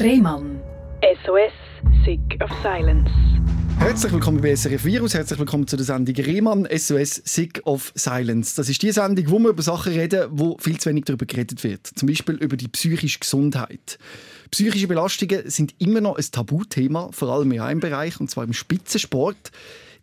[0.00, 0.60] Rehmann.
[1.24, 1.52] SOS,
[2.04, 3.10] Sick of Silence.
[3.80, 8.54] Herzlich willkommen bei SRF Virus, herzlich willkommen zu der Sendung Rehmann, SOS Sick of Silence.
[8.54, 11.64] Das ist die Sendung, wo wir über Sachen reden, wo viel zu wenig darüber geredet
[11.64, 11.84] wird.
[11.86, 13.98] Zum Beispiel über die psychische Gesundheit.
[14.52, 18.52] Psychische Belastungen sind immer noch ein Tabuthema, vor allem in einem Bereich, und zwar im
[18.52, 19.50] Spitzensport.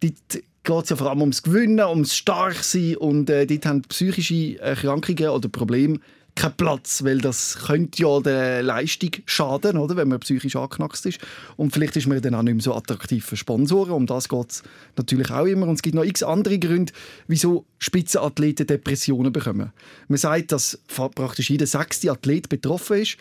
[0.01, 4.59] Dort geht es ja vor allem ums Gewinnen, ums Starksein und äh, dort haben psychische
[4.59, 5.99] Erkrankungen oder Probleme
[6.35, 11.19] keinen Platz, weil das könnte ja der Leistung schaden, oder, wenn man psychisch angeknackst ist.
[11.55, 13.91] Und vielleicht ist man dann auch nicht mehr so attraktiv für Sponsoren.
[13.93, 14.63] Um das geht es
[14.97, 15.67] natürlich auch immer.
[15.67, 16.91] Und es gibt noch x andere Gründe,
[17.27, 19.71] wieso Spitzenathleten Depressionen bekommen.
[20.09, 23.17] Man sagt, dass praktisch jeder sechste Athlet betroffen ist.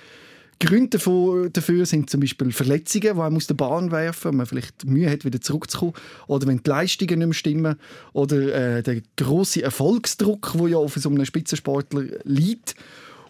[0.60, 0.98] Gründe
[1.52, 5.10] dafür sind zum Beispiel Verletzungen, die einem aus der Bahn werfen, wenn man vielleicht Mühe
[5.10, 5.95] hat, wieder zurückzukommen,
[6.26, 7.76] oder wenn die Leistungen nicht mehr stimmen,
[8.12, 12.76] oder äh, der große Erfolgsdruck, der ja auf so einem Spitzensportler liegt.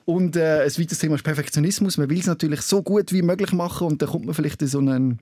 [0.05, 1.97] Und äh, ein weiteres Thema ist Perfektionismus.
[1.97, 4.69] Man will es natürlich so gut wie möglich machen und dann kommt man vielleicht in
[4.69, 5.19] so einen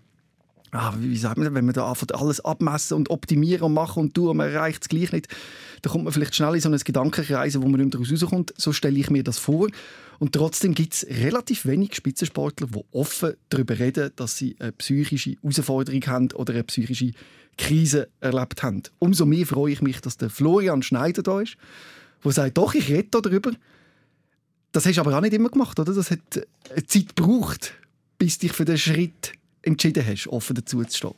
[0.72, 4.14] ah, wie sagt man, wenn man da anfängt, alles abmessen und optimieren und machen und
[4.14, 5.28] tun und man erreicht es gleich nicht,
[5.82, 8.54] dann kommt man vielleicht schnell in so ein Gedankenkreis, wo man nicht daraus rauskommt.
[8.56, 9.68] So stelle ich mir das vor.
[10.18, 15.36] Und trotzdem gibt es relativ wenig Spitzensportler, die offen darüber reden, dass sie eine psychische
[15.42, 17.12] Herausforderung haben oder eine psychische
[17.58, 18.82] Krise erlebt haben.
[18.98, 21.56] Umso mehr freue ich mich, dass der Florian Schneider da ist,
[22.24, 23.50] der sagt, doch, ich rede darüber.
[24.72, 25.92] Das hast du aber auch nicht immer gemacht, oder?
[25.92, 26.20] Das hat
[26.70, 27.74] eine Zeit gebraucht,
[28.18, 31.14] bis dich für den Schritt entschieden hast, offen dazu zu stehen.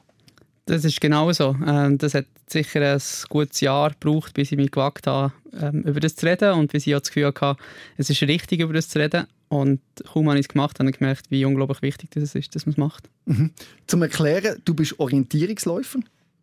[0.66, 1.56] Das ist genau so.
[1.66, 6.00] Ähm, das hat sicher ein gutes Jahr gebraucht, bis ich mich gewagt habe, ähm, über
[6.00, 7.56] das zu reden und bis ich auch das Gefühl hatte,
[7.96, 9.26] es ist richtig, über das zu reden.
[9.48, 12.66] Und kaum habe ich es gemacht, habe ich gemerkt, wie unglaublich wichtig das ist, dass
[12.66, 13.10] man es macht.
[13.26, 13.50] Mhm.
[13.86, 16.00] Zum Erklären, du bist Orientierungsläufer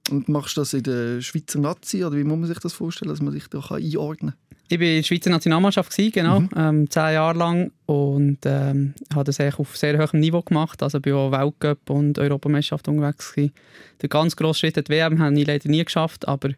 [0.09, 3.21] und machst das in der Schweizer Nazi, oder wie muss man sich das vorstellen, dass
[3.21, 4.52] man sich da einordnen kann?
[4.71, 6.49] Ich war in der Schweizer Nationalmannschaft, genau, mhm.
[6.55, 10.81] ähm, zehn Jahre lang und ähm, habe das eigentlich auf sehr hohem Niveau gemacht.
[10.81, 13.53] Also bin auch Weltcup und Europameisterschaft unterwegs gewesen.
[14.02, 16.51] Der ganz grosse Schritt in die WM habe ich leider nie geschafft, aber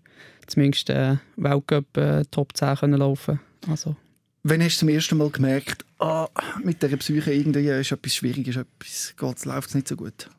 [0.46, 3.40] zumindest äh, Weltcup äh, Top 10 können laufen.
[3.68, 3.96] Also.
[4.44, 6.28] Wann hast du zum ersten Mal gemerkt, ah,
[6.64, 10.30] mit dieser Psyche irgendwie ist etwas schwierig, ist etwas, läuft es nicht so gut?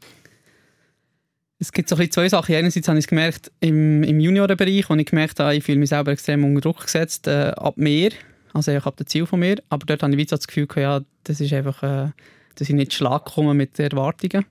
[1.64, 2.54] Es gibt so ein zwei Sachen.
[2.54, 5.88] Einerseits habe ich es gemerkt im, im Juniorenbereich, wo ich gemerkt habe, ich fühle mich
[5.88, 8.10] selber extrem unter Druck gesetzt, äh, ab mir,
[8.52, 9.56] also ich ab dem Ziel von mir.
[9.70, 12.10] Aber dort habe ich das Gefühl, gehabt, ja, das ist einfach, äh,
[12.56, 14.44] dass ich nicht Schlag komme mit den Erwartungen.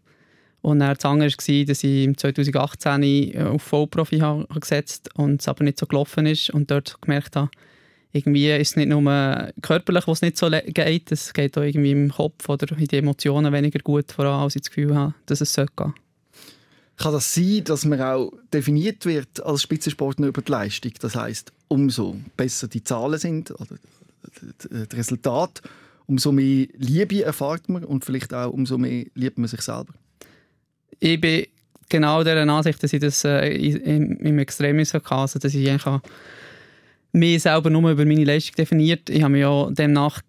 [0.64, 5.48] Und dann das andere war, dass ich 2018 äh, auf Vollprofi habe gesetzt und es
[5.48, 7.52] aber nicht so gelaufen ist und dort gemerkt habe,
[8.12, 12.10] irgendwie ist es nicht nur körperlich, was nicht so geht, es geht auch irgendwie im
[12.12, 15.56] Kopf oder in den Emotionen weniger gut voran, als ich das Gefühl habe, dass es
[15.56, 16.03] gehen sollte
[16.98, 20.94] kann das sein, dass man auch definiert wird als Spitzensportler über die Leistung?
[21.00, 23.76] Das heißt, umso besser die Zahlen sind oder
[24.70, 25.62] das Resultat,
[26.06, 29.94] umso mehr Liebe erfahrt man und vielleicht auch umso mehr liebt man sich selber.
[31.00, 31.48] Ich bin
[31.90, 36.02] genau der Ansicht, dass ich das äh, im, im Extremis hatte, also dass ich eigentlich
[37.14, 39.10] mich selber nur über meine Leistung definiert.
[39.10, 40.22] Ich habe mir ja demnach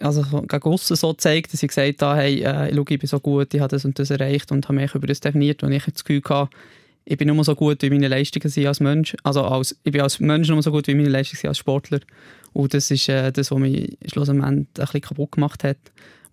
[0.00, 3.20] also gegen aussen so gezeigt, dass ich gesagt habe, hey, äh, schau, ich bin so
[3.20, 5.84] gut, ich habe das und das erreicht und habe mich über das definiert und ich
[5.84, 6.50] das Gefühl hatte,
[7.10, 9.16] ich bin nur so gut, wie meine Leistungen sind als Mensch.
[9.22, 12.00] Also als, ich bin als Mensch nur so gut, wie meine Leistungen sind als Sportler.
[12.52, 15.78] Und das ist äh, das, was mich schlussendlich ein bisschen kaputt gemacht hat.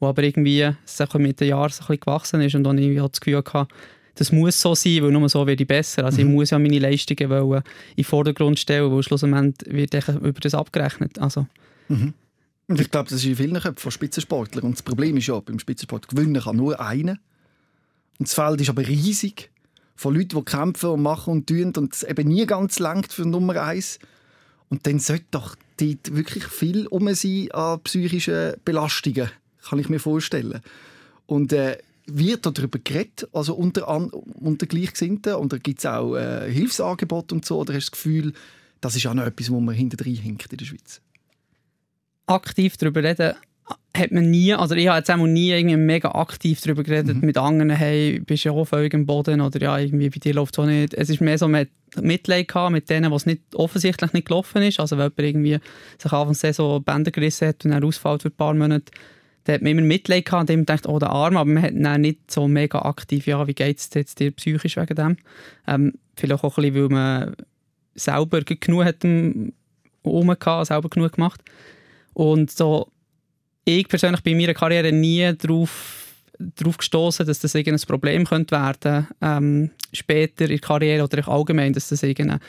[0.01, 0.69] Wo aber irgendwie
[1.15, 3.67] mit den Jahren ein bisschen gewachsen ist und dann ich das Gefühl hatte,
[4.15, 6.05] das muss so sein, weil nur so werde ich besser.
[6.05, 6.27] Also mhm.
[6.27, 10.53] ich muss ja meine Leistungen wollen in den Vordergrund stellen, weil schlussendlich wird über das
[10.53, 11.19] abgerechnet.
[11.19, 11.47] Also.
[11.89, 12.13] Mhm.
[12.67, 14.65] Und ich glaube, das ist in vielen Köpfen von Spitzensportlern.
[14.65, 17.17] Und das Problem ist ja, beim Spitzensport gewinnen kann nur einer.
[18.17, 19.51] Und das Feld ist aber riesig.
[19.95, 23.25] Von Leuten, die kämpfen und machen und tun und es eben nie ganz langt für
[23.25, 23.99] Nummer eins.
[24.69, 29.29] Und dann sollte doch dort wirklich viel um sein an psychischen Belastungen,
[29.69, 30.61] kann ich mir vorstellen.
[31.27, 31.77] Und äh,
[32.07, 35.35] wird darüber geredet, also unter, unter Gleichgesinnten?
[35.35, 37.59] Und da gibt es auch äh, Hilfsangebote und so?
[37.59, 38.33] Oder hast du das Gefühl,
[38.81, 41.01] das ist auch noch etwas, wo man hinterher hinkt in der Schweiz?
[42.27, 43.35] Aktiv darüber reden
[43.95, 47.25] hat man nie, also ich habe jetzt auch nie irgendwie mega aktiv darüber geredet mhm.
[47.25, 50.33] mit anderen, hey, bist du ja auch völlig im Boden oder ja, irgendwie bei dir
[50.33, 50.93] läuft es auch nicht.
[50.93, 51.69] Es ist mehr so mit
[51.99, 54.79] Mitleid gehabt mit denen, was nicht, offensichtlich nicht gelaufen ist.
[54.79, 55.59] Also wenn jemand irgendwie
[55.97, 58.91] sich Anfang der Saison Bänder gerissen hat und dann ausfällt für ein paar Monate,
[59.45, 61.73] da hat man immer Mitleid gehabt und dem gedacht, oh, der Arm, aber man hat
[61.75, 65.17] dann nicht so mega aktiv, ja, wie geht es jetzt dir psychisch wegen dem?
[65.67, 67.35] Ähm, vielleicht auch ein bisschen, weil man
[67.95, 69.03] selber genug hat
[70.01, 71.41] um selber genug gemacht.
[72.13, 72.91] Und so,
[73.65, 76.01] ich persönlich bin in meiner Karriere nie darauf
[76.37, 81.71] darauf gestoßen, dass das irgendein Problem könnte werden ähm, später in der Karriere oder allgemein,
[81.71, 82.41] dass das irgendeine,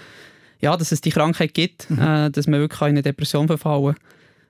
[0.60, 2.00] ja, dass es die Krankheit gibt, mhm.
[2.00, 3.94] äh, dass man wirklich in eine Depression verfallen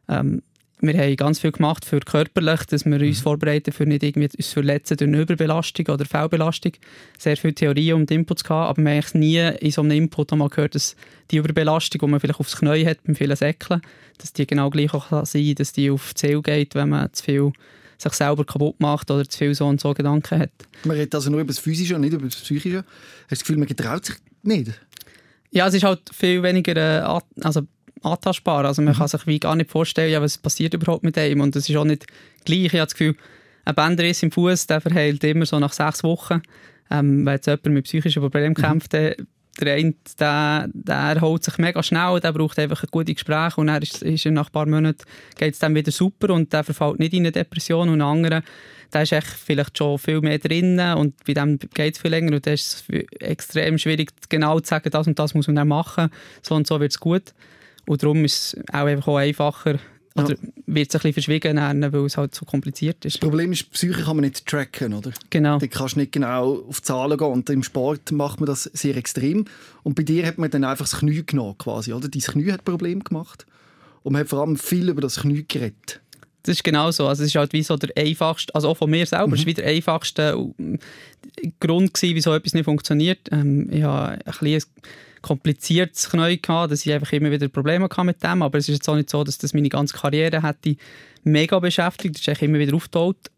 [0.06, 0.26] kann.
[0.26, 0.42] Ähm,
[0.80, 3.22] wir haben ganz viel gemacht für körperlich, dass wir uns Mhm.
[3.22, 6.72] vorbereiten für nicht irgendwie uns verletzen durch eine Überbelastung oder Fehlbelastung.
[7.18, 9.92] Sehr viel Theorie um den Input zu haben, aber wir haben nie in so einem
[9.92, 10.94] Input einmal gehört, dass
[11.30, 13.80] die Überbelastung, die man vielleicht aufs Knie hat beim vielen Säckeln,
[14.18, 17.24] dass die genau gleich auch kann sein dass die auf Seele geht, wenn man zu
[17.24, 17.52] viel
[17.98, 20.50] sich selber kaputt macht oder zu viel so und so Gedanken hat.
[20.84, 22.78] Man redet also nur über das Physische und nicht über das Psychische.
[22.78, 24.70] Hast du das Gefühl, man getraut sich nicht?
[25.50, 27.62] Ja, es ist halt viel weniger äh, also
[28.02, 28.64] antastbar.
[28.64, 31.40] Also man kann sich wie gar nicht vorstellen, ja, was passiert überhaupt mit einem.
[31.40, 32.06] Und es ist auch nicht
[32.44, 32.64] gleich.
[32.64, 33.16] Ich habe das Gefühl,
[33.64, 36.42] ein Bänderriss im Fuß, der verheilt immer so nach sechs Wochen.
[36.90, 39.14] Ähm, wenn jetzt jemand mit psychischen Problemen kämpft, dann
[39.60, 43.68] der eine, der, der holt sich mega schnell, der braucht einfach ein gutes Gespräch und
[43.68, 45.04] dann ist, ist nach ein paar Monaten
[45.36, 48.42] geht es dann wieder super und der verfällt nicht in eine Depression und ein anderer,
[48.92, 52.34] der ist echt vielleicht schon viel mehr drin und bei dem geht es viel länger
[52.34, 52.84] und da ist
[53.20, 56.10] extrem schwierig genau zu sagen, das und das muss man dann machen,
[56.42, 57.32] so und so wird es gut
[57.86, 59.78] und darum ist es auch einfach auch einfacher
[60.16, 60.34] oder
[60.66, 63.16] wird es ein bisschen verschwiegen, dann, weil es halt so kompliziert ist.
[63.16, 65.12] Das Problem ist, Psyche kann man nicht tracken, oder?
[65.30, 65.58] Genau.
[65.58, 67.28] Da kannst du nicht genau auf Zahlen gehen.
[67.28, 69.44] Und im Sport macht man das sehr extrem.
[69.82, 72.08] Und bei dir hat man dann einfach das Knie genommen, quasi, oder?
[72.08, 73.46] Dein Knie hat Probleme gemacht.
[74.02, 76.00] Und man hat vor allem viel über das Knie geredet.
[76.44, 77.08] Das ist genau so.
[77.08, 79.46] Also es ist halt wie so der einfachste, also auch von mir selber, es war
[79.46, 80.78] wie der einfachste ähm,
[81.60, 83.28] Grund gewesen, wieso etwas nicht funktioniert.
[83.32, 84.70] Ähm, ich hatte ein bisschen
[85.26, 88.76] kompliziertes Knie gehabt, dass ich einfach immer wieder Probleme hatte mit dem, aber es ist
[88.76, 90.76] jetzt auch nicht so, dass das meine ganze Karriere hätte
[91.24, 92.16] mega beschäftigt.
[92.16, 93.30] Das ist immer wieder aufgetaucht,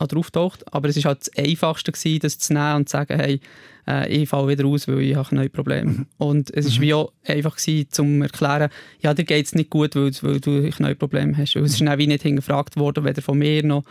[0.00, 3.18] oder auftaucht, aber es ist halt das Einfachste gewesen, das zu nehmen und zu sagen,
[3.18, 3.40] hey,
[3.86, 6.06] äh, ich falle wieder aus, weil ich habe neue Probleme.
[6.18, 8.70] Und es ist wie auch einfach gewesen, zum erklären,
[9.00, 11.54] ja, dir geht es nicht gut, weil, weil du neue Probleme hast.
[11.54, 13.84] Weil es ist dann auch wie nicht hingefragt worden, weder von mir noch,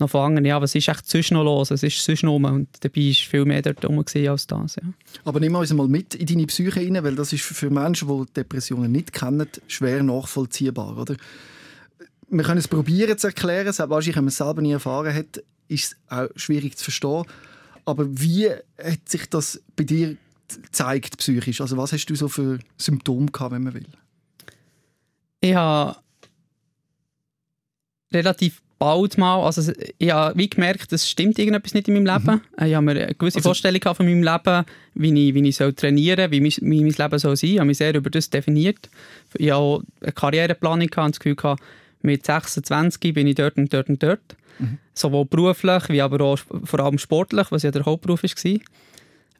[0.00, 2.44] noch anderen, ja, was ist echt sonst noch los, was ist sonst noch rum?
[2.44, 4.82] Und dabei war viel mehr dort rum als das, ja.
[5.24, 8.32] Aber nimm uns mal mit in deine Psyche rein, weil das ist für Menschen, die
[8.32, 11.16] Depressionen nicht kennen, schwer nachvollziehbar, oder?
[12.30, 15.42] Wir können es probieren zu erklären, selbst wahrscheinlich, wenn man es selber nie erfahren hat,
[15.68, 17.24] ist es auch schwierig zu verstehen.
[17.84, 20.16] Aber wie hat sich das bei dir
[20.48, 21.60] gezeigt, psychisch?
[21.60, 23.86] Also was hast du so für Symptome gehabt, wenn man will?
[25.40, 25.96] Ich habe
[28.12, 32.40] relativ bald mal, also ich habe wie gemerkt, es stimmt irgendetwas nicht in meinem Leben.
[32.64, 34.64] Ich habe mir eine gewisse Also- Vorstellung von meinem Leben,
[34.94, 37.50] wie ich, wie ich soll trainieren soll, wie mein, wie mein Leben soll sein.
[37.50, 38.88] Ich habe mich sehr über das definiert.
[39.34, 41.62] Ich habe auch eine Karriereplanung gehabt und das Gefühl gehabt,
[42.02, 44.36] mit 26 bin ich dort und dort und dort.
[44.94, 48.60] Sowohl beruflich, wie aber auch vor allem sportlich, was ja der Hauptberuf war.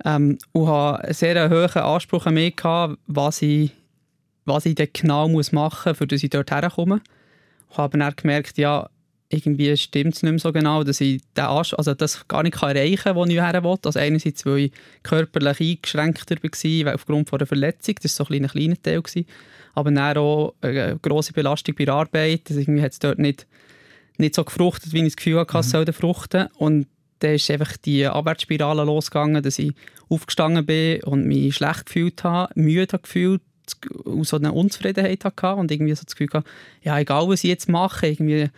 [0.05, 3.73] Ähm, und habe einen sehr hohen Anspruch an mich gehabt, was ich,
[4.45, 7.01] was ich dann genau muss machen muss, für dass ich dort herkomme.
[7.71, 8.89] Ich habe dann gemerkt, ja,
[9.31, 12.61] irgendwie stimmt es nicht mehr so genau, dass ich den Ansch also das gar nicht
[12.63, 13.77] erreichen kann, wo ich her will.
[13.85, 14.73] Also einerseits, weil ich
[15.03, 19.03] körperlich eingeschränkter war, weil aufgrund von einer Verletzung, das war so ein kleiner, kleiner Teil.
[19.03, 19.27] Gewesen.
[19.75, 23.47] Aber dann auch eine grosse Belastung bei der Arbeit, das irgendwie hat es dort nicht,
[24.17, 26.49] nicht so gefruchtet, wie ich das Gefühl hatte, es sollte fruchten.
[26.57, 26.87] Und
[27.19, 29.75] dann ist einfach die Abwärtsspirale losgegangen, dass ich
[30.09, 33.43] aufgestanden bin und mich schlecht gefühlt habe, müde habe gefühlt,
[34.07, 36.49] aus so einer Unzufriedenheit hatte und irgendwie so das Gefühl hatte,
[36.83, 38.49] ja, egal was ich jetzt mache, irgendwie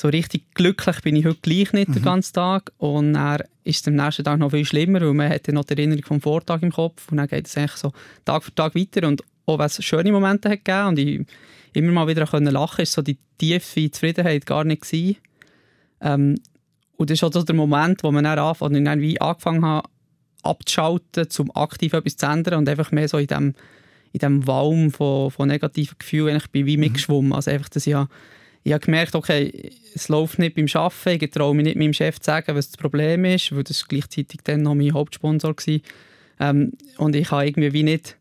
[0.00, 2.70] so richtig glücklich bin ich heute gleich nicht den ganzen Tag.
[2.78, 5.64] Und dann ist es am nächsten Tag noch viel schlimmer, weil man hat ja noch
[5.64, 7.92] die Erinnerung vom Vortag im Kopf und dann geht es eigentlich so
[8.24, 11.26] Tag für Tag weiter und auch wenn es schöne Momente hat gegeben und ich
[11.72, 15.16] immer mal wieder können lachen ist so die tiefe Zufriedenheit gar nicht gewesen.
[16.00, 16.36] Ähm,
[16.96, 19.64] und das ist auch so der Moment, wo man dann, anf oder dann wie angefangen
[19.64, 19.86] hat,
[20.42, 23.54] abzuschalten, um aktiv etwas zu ändern und einfach mehr so in dem,
[24.12, 27.32] in dem Walm von, von negativen Gefühlen eigentlich bin wie mitgeschwommen.
[27.32, 28.08] Also einfach, dass ich, habe-
[28.68, 32.20] ich habe gemerkt, okay, es läuft nicht beim Arbeiten, ich traue mich nicht meinem Chef
[32.20, 35.80] zu sagen, was das Problem ist, weil das gleichzeitig dann noch mein Hauptsponsor war.
[36.40, 38.16] Ähm, und ich habe irgendwie wie nicht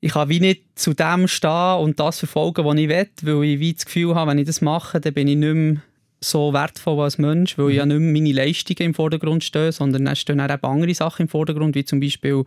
[0.00, 3.58] ich kann wie nicht zu dem stehen und das verfolgen, was ich will, weil ich
[3.58, 5.82] wie das Gefühl habe, wenn ich das mache, dann bin ich nicht mehr
[6.20, 10.14] so wertvoll als Mensch, weil ja nicht mehr meine Leistungen im Vordergrund stehen, sondern dann
[10.14, 12.44] stehen auch andere Sachen im Vordergrund, wie zum Beispiel,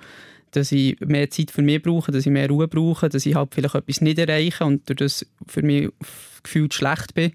[0.51, 3.53] dass ich mehr Zeit für mich brauche, dass ich mehr Ruhe brauche, dass ich halt
[3.53, 5.89] vielleicht etwas nicht erreiche und durch das für mich
[6.43, 7.33] gefühlt schlecht bin.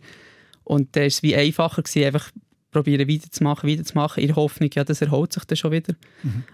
[0.65, 2.31] Und da war es wie einfacher, gewesen, einfach
[2.77, 5.95] probieren weiterzumachen, weiterzumachen, in der Hoffnung, ja, das erholt sich dann schon wieder.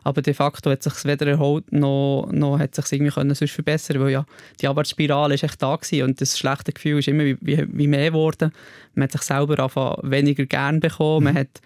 [0.04, 4.00] Aber de facto hat sich weder erholt, noch, noch hat sich irgendwie können sonst verbessern
[4.00, 4.24] weil ja
[4.60, 7.88] die Abwärtsspirale ist echt da gewesen und das schlechte Gefühl ist immer wie, wie, wie
[7.88, 8.52] mehr geworden.
[8.94, 9.56] Man hat sich selber
[10.02, 11.60] weniger gern bekommen, man hat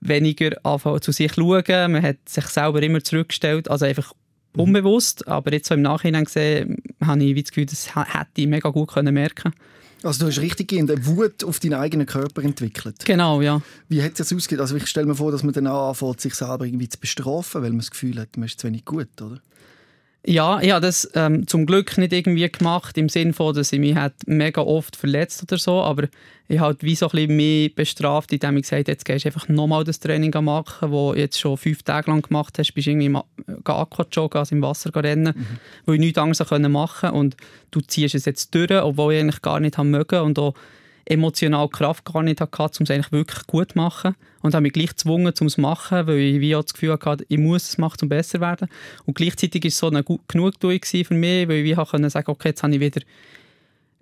[0.00, 0.56] weniger
[1.00, 4.12] zu sich schauen, man hat sich selber immer zurückgestellt, also einfach
[4.56, 8.70] unbewusst, aber jetzt so im Nachhinein gesehen, habe ich das Gefühl, das hätte ich mega
[8.70, 9.52] gut können merken
[10.02, 13.04] Also du hast richtig eine Wut auf deinen eigenen Körper entwickelt.
[13.04, 13.60] Genau, ja.
[13.88, 14.60] Wie hat es jetzt ausgesehen?
[14.60, 17.62] Also ich stelle mir vor, dass man dann auch anfängt, sich selber irgendwie zu bestrafen,
[17.62, 19.40] weil man das Gefühl hat, man ist zu wenig gut, oder?
[20.26, 23.78] Ja, ich habe das ähm, zum Glück nicht irgendwie gemacht, im Sinne von, dass ich
[23.78, 26.08] mich hat mega oft verletzt oder so, aber
[26.48, 29.24] ich habe halt wie so ein bisschen mehr bestraft, indem ich gesagt habe, jetzt gehst
[29.24, 32.72] du einfach nochmal das Training machen, das du jetzt schon fünf Tage lang gemacht hast,
[32.72, 33.16] bist irgendwie
[33.64, 35.46] Aquajoggen, also im Wasser rennen, mhm.
[35.86, 37.36] wo ich nichts anderes machen konnte und
[37.70, 40.54] du ziehst es jetzt durch, obwohl ich eigentlich gar nicht haben mögen und auch
[41.08, 44.14] emotional Kraft gar nicht hatte, um es eigentlich wirklich gut zu machen.
[44.40, 46.92] Und habe mich gleich gezwungen, um es zu machen, weil ich wie auch das Gefühl
[46.92, 48.68] hatte, ich muss es machen, um besser zu werden.
[49.04, 52.48] Und gleichzeitig war es so eine Genugtuung für mich, weil ich wie konnte sagen, okay,
[52.50, 53.00] jetzt habe ich wieder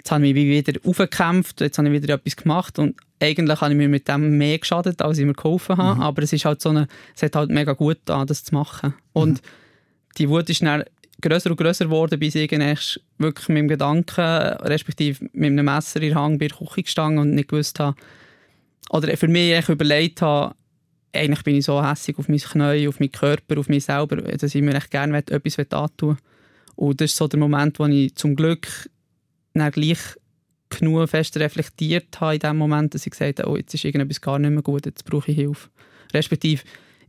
[0.06, 3.72] jetzt habe ich mich wieder aufgekämpft, jetzt habe ich wieder etwas gemacht und eigentlich habe
[3.72, 6.02] ich mir mit dem mehr geschadet, als ich mir geholfen habe, mhm.
[6.02, 6.86] aber es ist halt so eine,
[7.16, 8.94] es hat halt mega gut an, das zu machen.
[9.12, 9.46] Und mhm.
[10.18, 10.84] die Wut ist dann
[11.20, 16.10] grösser und grösser geworden, bis ich wirklich mit dem Gedanken, respektive mit einem Messer in
[16.10, 17.96] der Hand bei der Küche gestanden und nicht gewusst habe,
[18.90, 20.54] oder für mich ich überlegt habe,
[21.12, 24.54] eigentlich bin ich so hässlich auf mein Knie, auf meinen Körper, auf mich selber, dass
[24.54, 26.18] ich mir echt gerne etwas antun
[26.76, 28.68] Und das ist so der Moment, wo ich zum Glück
[29.54, 29.98] dann gleich
[30.68, 34.20] genug fest reflektiert habe in dem Moment, dass ich gesagt habe, oh, jetzt ist irgendetwas
[34.20, 35.70] gar nicht mehr gut, jetzt brauche ich Hilfe.
[36.12, 36.62] Respektive,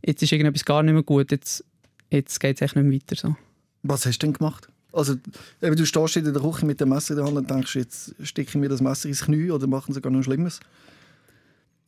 [0.04, 1.64] jetzt ist irgendetwas gar nicht mehr gut, jetzt,
[2.10, 3.36] jetzt geht es echt nicht mehr weiter so.
[3.82, 4.68] Was hast du denn gemacht?
[4.92, 5.14] Also,
[5.60, 8.48] du stehst in der Küche mit dem Messer in der Hand und denkst, jetzt stecke
[8.48, 10.60] ich mir das Messer ins Knie oder machen sie gar noch Schlimmes?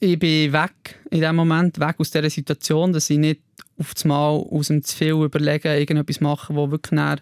[0.00, 3.40] Ich bin weg in dem Moment, weg aus dieser Situation, dass ich nicht
[3.78, 7.18] auf das Mal aus dem zu viel überlegen, irgendetwas machen, wo wirklich näher,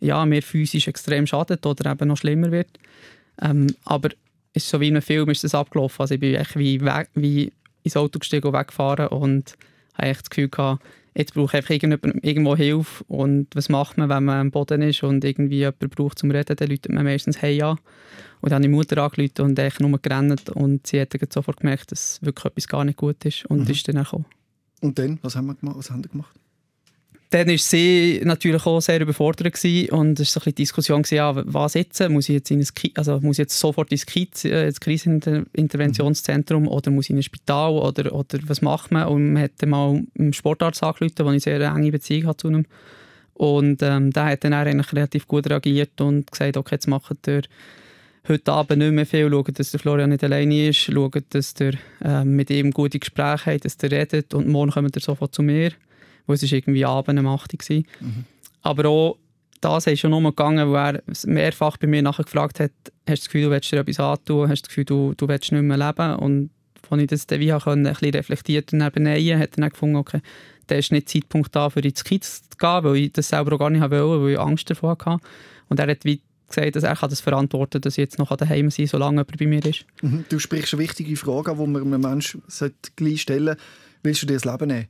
[0.00, 2.78] ja, mir physisch extrem schadet oder eben noch schlimmer wird.
[3.40, 4.10] Ähm, aber
[4.52, 6.00] ist so wie in einem Film ist das abgelaufen.
[6.00, 7.52] Also ich bin echt wie, weg, wie
[7.82, 9.56] ins Auto gestiegen und weggefahren und
[9.94, 10.82] habe echt das Gefühl gehabt,
[11.14, 11.88] jetzt brauche ich einfach
[12.22, 13.04] irgendwo Hilfe.
[13.08, 16.56] Und was macht man, wenn man am Boden ist und irgendwie jemanden braucht zum Reden,
[16.56, 17.76] dann läutet man meistens «Hey ja».
[18.40, 21.92] Und dann habe ich Mutter angerufen und echt nur gerannt und sie hat sofort gemerkt,
[21.92, 23.70] dass wirklich etwas gar nicht gut ist und mhm.
[23.70, 24.26] ist dann gekommen.
[24.82, 25.78] Und dann, was haben wir gemacht?
[25.78, 26.38] Was haben wir gemacht?
[27.34, 29.52] Dann war sie natürlich auch sehr überfordert
[29.90, 32.08] und es war so ein Diskussion, gewesen, ja, was jetzt?
[32.08, 35.44] Muss ich jetzt, in ein also muss ich jetzt sofort ins, Kiez, äh, ins oder
[36.92, 39.08] muss ich in ein Spital oder, oder was macht man?
[39.08, 42.66] Und man hat mal einen Sportarzt angerufen, wo ich sehr enge Beziehung hatte zu ihm.
[43.34, 47.42] Und ähm, der hat dann eigentlich relativ gut reagiert und gesagt, okay, jetzt macht ihr
[48.28, 51.72] heute Abend nicht mehr viel, schaut, dass der Florian nicht alleine ist, schaut, dass ihr
[52.00, 55.42] äh, mit ihm gute Gespräche habt, dass ihr redet und morgen kommt ihr sofort zu
[55.42, 55.72] mir
[56.26, 58.24] wo es irgendwie Abend um 8 Uhr mhm.
[58.62, 59.18] Aber auch
[59.60, 63.12] das ist schon nur gegangen, wo er mehrfach bei mir nachher gefragt hat, hast du
[63.12, 65.62] das Gefühl, du willst dir etwas antun, hast du das Gefühl, du, du willst nicht
[65.62, 66.50] mehr leben und
[66.90, 69.96] als ich das dann wie konnte, ein bisschen reflektiert und beneien, hat er dann gefunden,
[69.96, 70.20] okay,
[70.68, 73.58] der ist nicht Zeitpunkt da, für ins Kiez zu gehen, weil ich das selber auch
[73.58, 75.18] gar nicht wollte, weil ich Angst davor hatte.
[75.68, 78.70] Und er hat wie gesagt, dass er das verantworten kann, dass ich jetzt noch daheim
[78.70, 79.84] sein solange jemand bei mir ist.
[80.02, 80.24] Mhm.
[80.28, 82.42] Du sprichst eine wichtige Frage an, die man einem Menschen
[82.96, 83.62] gleich stellen sollte.
[84.02, 84.86] Willst du dir das Leben nehmen?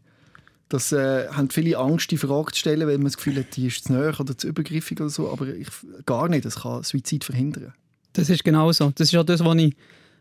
[0.69, 3.67] Das äh, haben viele Angst, die Frage zu stellen, weil man das Gefühl hat, die
[3.67, 5.31] ist zu nahe oder zu übergriffig oder so.
[5.31, 5.69] Aber ich,
[6.07, 6.45] gar nicht.
[6.45, 7.75] Das kann Suizid verhindern.
[8.15, 8.93] Das ist genau so.
[8.95, 9.75] Das ist auch das, was ich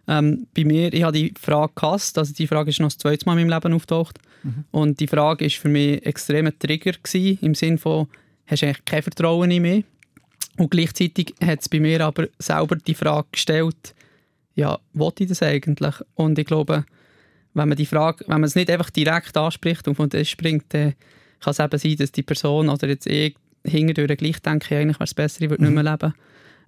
[0.08, 2.18] ähm, bei mir, ich habe die Frage gehasst.
[2.18, 4.20] Also die Frage ist noch das zweite Mal in meinem Leben auftaucht.
[4.44, 4.66] Mhm.
[4.72, 8.08] Und die Frage ist für mich extrem ein Trigger gewesen, im Sinne von,
[8.46, 9.86] hast du eigentlich kein Vertrauen in mich?
[10.58, 13.96] Und gleichzeitig hat es bei mir aber selber die Frage gestellt,
[14.56, 15.96] ja, wollte ich das eigentlich?
[16.14, 16.86] Und ich glaube,
[17.54, 20.66] wenn man die Frage, wenn man es nicht einfach direkt anspricht und von das springt,
[20.70, 20.94] dann
[21.40, 25.06] kann es eben sein, dass die Person oder jetzt ich hingedurch gleich denke, eigentlich wäre
[25.06, 25.74] es besser, ich würde mhm.
[25.74, 26.14] nicht mehr leben.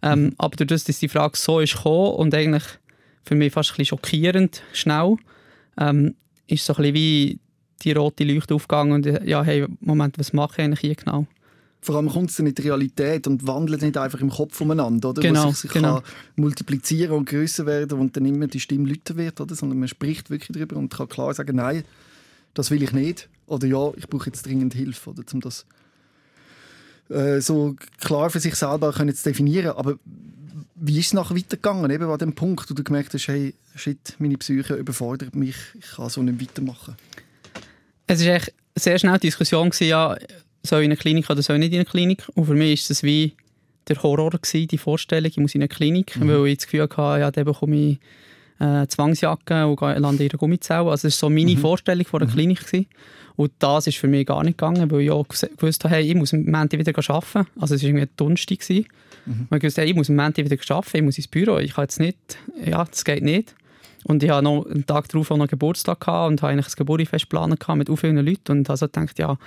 [0.02, 0.34] Ähm, mhm.
[0.38, 2.64] aber dadurch, dass die Frage so ist gekommen und eigentlich
[3.24, 5.16] für mich fast ein bisschen schockierend schnell,
[5.80, 6.16] ähm,
[6.48, 7.40] ist so ein bisschen wie
[7.82, 11.26] die rote Leuchte aufgegangen und ja, hey, Moment, was mache ich eigentlich hier genau?
[11.86, 15.10] Vor allem kommt es dann in die Realität und wandelt nicht einfach im Kopf umeinander,
[15.10, 15.22] oder?
[15.22, 16.02] Genau, Wo sich, sich genau.
[16.02, 16.04] kann
[16.36, 19.56] multiplizieren und größer werden und dann immer die Stimme lauter wird, oder?
[19.56, 21.84] Sondern man spricht wirklich darüber und kann klar sagen, nein,
[22.54, 23.30] das will ich nicht.
[23.46, 25.24] Oder ja, ich brauche jetzt dringend Hilfe, oder?
[25.32, 25.66] Um das
[27.10, 29.78] äh, so klar für sich selber können zu definieren.
[29.78, 30.00] Aber
[30.76, 34.16] wie ist es nachher weitergegangen, eben an dem Punkt, wo du gemerkt hast, hey, shit,
[34.18, 36.96] meine Psyche überfordert mich, ich kann so nicht weitermachen?
[38.08, 40.18] Es war echt sehr schnell die Diskussion, gewesen, ja,
[40.66, 42.28] soll in eine Klinik oder soll nicht in eine Klinik.
[42.36, 43.34] Und für mich war das wie
[43.88, 46.28] der Horror, gewesen, die Vorstellung, ich muss in eine Klinik, mhm.
[46.28, 48.00] weil ich das Gefühl hatte, ja, dann bekomme ich
[48.60, 50.90] äh, Zwangsjacke und lande in einer Gummizelle.
[50.90, 51.58] Also das war so meine mhm.
[51.58, 52.34] Vorstellung von der mhm.
[52.34, 52.60] Klinik.
[52.66, 52.88] Gewesen.
[53.36, 56.16] Und das ist für mich gar nicht gegangen, weil ich auch gewusst habe, hey, ich
[56.16, 57.48] muss am Montag wieder arbeiten.
[57.60, 58.60] Also es war irgendwie Donnerstag.
[59.26, 59.48] Mhm.
[59.50, 61.58] Und ich wusste, hey, ich muss am Montag wieder arbeiten, ich muss ins Büro.
[61.58, 62.18] Ich kann jetzt nicht,
[62.64, 63.54] ja, das geht nicht.
[64.06, 66.78] Und ich hatte noch einen Tag darauf auch noch Geburtstag gehabt und habe eigentlich ein
[66.78, 69.38] Geburtstagsfest geplant mit vielen Leuten und also gedacht, ja,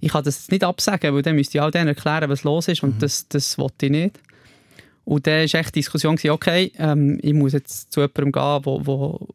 [0.00, 2.82] ich kann das nicht absagen, weil dann müsste ich auch denen erklären, was los ist
[2.82, 2.98] und mhm.
[3.00, 4.20] das, das wollte ich nicht.
[5.04, 8.86] Und dann war echt die Diskussion, okay, ähm, ich muss jetzt zu jemandem gehen, wo,
[8.86, 9.28] wo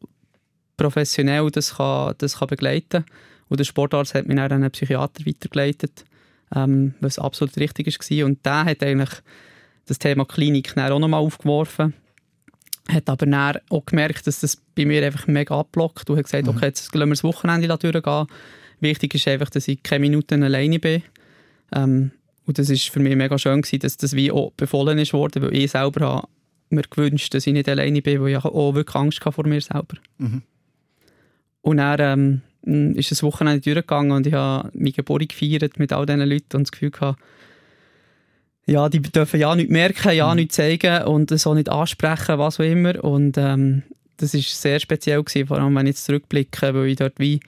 [0.76, 3.04] professionell das, kann, das kann begleiten kann.
[3.48, 6.04] Und der Sportarzt hat mich dann an einen Psychiater weitergeleitet,
[6.54, 8.26] ähm, was absolut richtig war.
[8.26, 9.10] Und der hat eigentlich
[9.86, 11.94] das Thema Klinik auch nochmal aufgeworfen.
[12.88, 16.44] Hat aber dann auch gemerkt, dass das bei mir einfach mega abblockt und hat gesagt,
[16.44, 16.50] mhm.
[16.50, 18.26] okay, jetzt lassen wir das Wochenende durchgehen.
[18.80, 21.02] Wichtig ist einfach, dass ich keine Minuten alleine bin.
[21.72, 22.10] Ähm,
[22.46, 25.42] und das war für mich mega schön gewesen, dass das wie auch befohlen ist worden,
[25.42, 26.28] weil ich selber habe
[26.70, 29.60] mir gewünscht, dass ich nicht alleine bin, weil ich auch wirklich Angst hatte vor mir
[29.60, 29.96] selber.
[30.18, 30.42] Mhm.
[31.62, 36.06] Und dann ähm, ist das Wochenende durchgegangen und ich habe meine Geburt gefeiert mit all
[36.06, 37.20] diesen Leuten und das Gefühl gehabt,
[38.68, 40.36] ja, die dürfen ja nichts merken, ja mhm.
[40.36, 43.02] nichts zeigen und so nicht ansprechen, was auch immer.
[43.02, 43.84] Und ähm,
[44.16, 47.40] das war sehr speziell gewesen, vor allem wenn ich jetzt zurückblicke, weil ich dort wie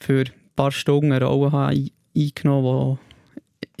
[0.00, 0.24] für
[0.56, 2.98] paar Stunden eine Rolle habe eingenommen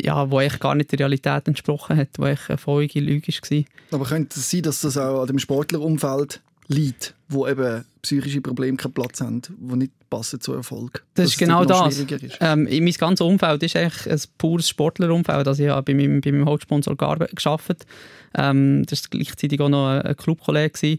[0.00, 3.64] ja, wo eigentlich gar nicht der Realität entsprochen hat, wo echt eine völlige Lüge war.
[3.92, 8.76] Aber könnte es sein, dass das auch an dem Sportlerumfeld liegt, wo eben psychische Probleme
[8.76, 11.04] keinen Platz haben, die nicht passen zu Erfolg.
[11.14, 11.98] Das ist genau das.
[11.98, 12.38] Ist.
[12.40, 15.46] Ähm, mein ganzes Umfeld ist eigentlich ein pures Sportlerumfeld.
[15.46, 17.86] Also ich habe bei meinem, bei meinem Hauptsponsor gearbeitet.
[18.34, 20.98] Ähm, das war gleichzeitig auch noch ein Clubkollege.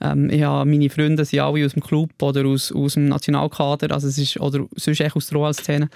[0.00, 3.92] Ähm, ich habe meine Freunde sind alle aus dem Club oder aus, aus dem Nationalkader,
[3.94, 5.88] also es ist, oder sonst echt aus der Royal-Szene.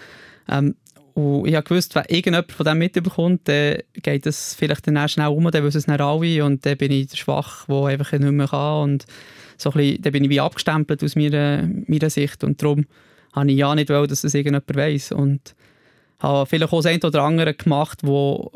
[0.49, 0.75] Ähm,
[1.15, 5.29] und ich habe gewusst, wenn irgendjemand von dem mitbekommt, dann geht das vielleicht dann schnell
[5.29, 8.33] um, dann wissen es nicht alle und dann bin ich der Schwach, der einfach nicht
[8.33, 9.07] mehr kann und
[9.57, 12.87] so ein bisschen, dann bin ich wie abgestempelt aus meiner, meiner Sicht und darum
[13.33, 15.55] habe ich ja nicht wollen, dass das irgendjemand weiss und
[16.19, 18.51] habe vielleicht auch das eine oder andere gemacht, wo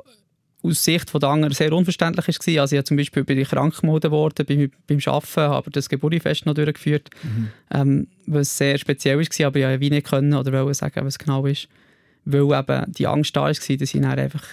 [0.68, 2.60] aus Sicht der anderen sehr unverständlich war.
[2.62, 6.46] Also ich zum Beispiel bin ich krank gemeldet worden beim, beim Arbeiten, habe das Geburtfest
[6.46, 7.48] noch durchgeführt, mhm.
[7.70, 11.46] ähm, was sehr speziell war, aber ich konnte wie nicht können oder sagen, was genau
[11.46, 11.68] ist
[12.30, 14.44] weil eben die Angst da war, dass ich dann einfach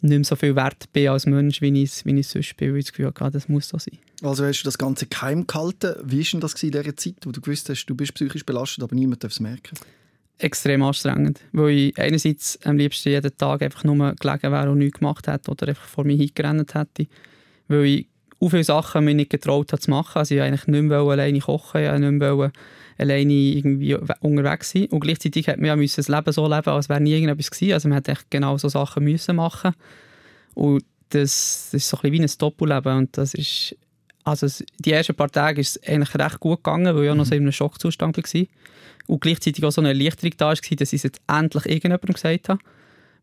[0.00, 2.72] nicht mehr so viel wert bin als Mensch, wie ich es, wie ich sonst bin,
[2.72, 3.98] weil ich das Gefühl hatte, das muss so sein.
[4.22, 5.94] Also hast du das Ganze geheim gehalten?
[6.04, 8.82] Wie war denn das in dieser Zeit, wo du gewusst hast, du bist psychisch belastet,
[8.82, 9.76] aber niemand darf es merken?
[10.42, 14.98] Extrem anstrengend, weil ich einerseits am liebsten jeden Tag einfach nur gelegen wäre und nichts
[14.98, 17.06] gemacht hätte oder einfach vor mir hingerannt hätte,
[17.68, 18.06] weil ich
[18.40, 20.18] auch viele Sachen mir nicht getraut habe zu machen.
[20.18, 22.52] Also ich wollte eigentlich nicht mehr alleine kochen, ich wollte nicht mehr
[22.98, 24.86] alleine irgendwie unterwegs sein.
[24.86, 27.74] Und gleichzeitig hat man das Leben so leben, als wäre nie irgendetwas gewesen.
[27.74, 29.74] Also man hätte genau so Sachen müssen machen.
[30.54, 32.96] Und das, das ist so ein bisschen wie ein Doppelleben.
[32.98, 33.76] Und das ist,
[34.24, 34.46] also
[34.78, 37.16] die ersten paar Tage ist es eigentlich recht gut gegangen, weil ich mhm.
[37.16, 38.46] noch so in einem Schockzustand war.
[39.06, 42.48] Und gleichzeitig auch so eine Erleichterung da war, dass ich es jetzt endlich irgendjemandem gesagt
[42.48, 42.60] habe.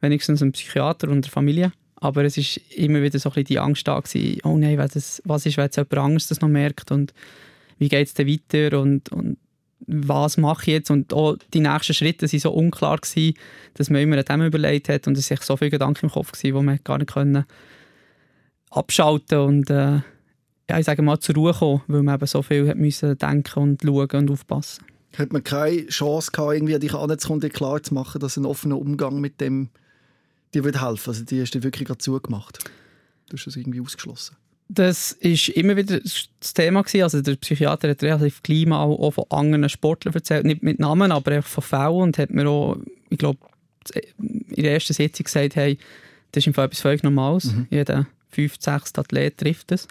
[0.02, 1.72] Wenigstens einem Psychiater und der Familie.
[1.96, 5.22] Aber es war immer wieder so ein bisschen die Angst da gewesen, oh nein, das,
[5.26, 7.14] was ist, wenn jetzt jemand anderes das noch merkt und
[7.78, 9.38] wie geht es dann weiter und, und
[9.88, 10.92] was mache ich jetzt?
[10.92, 13.34] Und auch die nächsten Schritte waren so unklar, gewesen,
[13.74, 16.32] dass man immer an dem überlegt hat und es sich so viele Gedanken im Kopf
[16.42, 17.46] die man gar nicht können
[18.70, 20.00] abschalten und äh,
[20.70, 23.60] ja, ich sage mal zur Ruhe kommen, weil man eben so viel hat müssen denken
[23.60, 24.86] und schauen und aufpassen.
[25.18, 28.78] Hat man keine Chance gehabt, irgendwie an dich anzukommen, klar zu machen, dass ein offener
[28.78, 29.70] Umgang mit dem
[30.54, 31.08] dir helfen würde?
[31.08, 32.60] Also die hast du wirklich gerade zugemacht.
[33.30, 34.36] Du hast das irgendwie ausgeschlossen.
[34.72, 37.02] Das war immer wieder das Thema gewesen.
[37.02, 41.12] Also der Psychiater hat relativ gleich mal auch von anderen Sportlern erzählt, nicht mit Namen,
[41.12, 42.78] aber einfach von Fällen und hat mir auch,
[43.10, 43.40] ich glaube,
[44.20, 45.80] in der ersten Sitzung gesagt, hey,
[46.32, 47.46] das ist im Fall etwas völlig Normales.
[47.46, 47.68] Mhm.
[47.72, 49.88] Jeder fünf, sechs Athlet trifft das.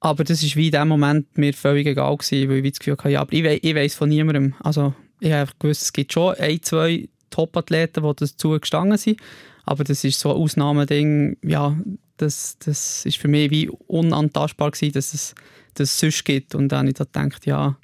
[0.00, 2.96] Aber das war wie in dem Moment mir völlig egal gewesen, weil ich das Gefühl
[2.96, 4.54] hatte, ja, aber ich, we ich weiss von niemandem.
[4.60, 9.20] Also ich habe gewusst, es gibt schon ein, zwei Top-Athleten, die dazu gestanden sind,
[9.64, 11.76] aber das ist so ein Ausnahmeding, ja,
[12.16, 15.34] das, das ist für mich wie unantastbar gewesen, dass es
[15.74, 16.54] das sonst gibt.
[16.54, 17.76] Und dann habe ich da gedacht, ja,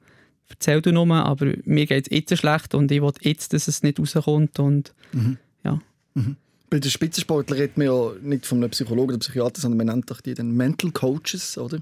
[0.49, 3.83] erzähl du nur, aber mir geht es jetzt schlecht und ich will jetzt, dass es
[3.83, 4.59] nicht rauskommt.
[4.59, 5.39] Und, mhm.
[5.65, 5.79] ja.
[6.15, 6.37] Mhm.
[6.69, 10.11] Bei den Spitzensportlern redet man ja nicht von einem Psychologen oder Psychiater, sondern man nennt
[10.11, 11.81] doch die dann Mental Coaches, oder?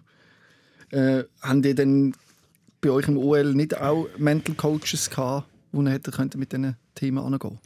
[0.95, 2.15] Äh, haben die denn
[2.81, 7.59] bei euch im OL nicht auch Mental Coaches gehabt, die mit diesen Themen angehen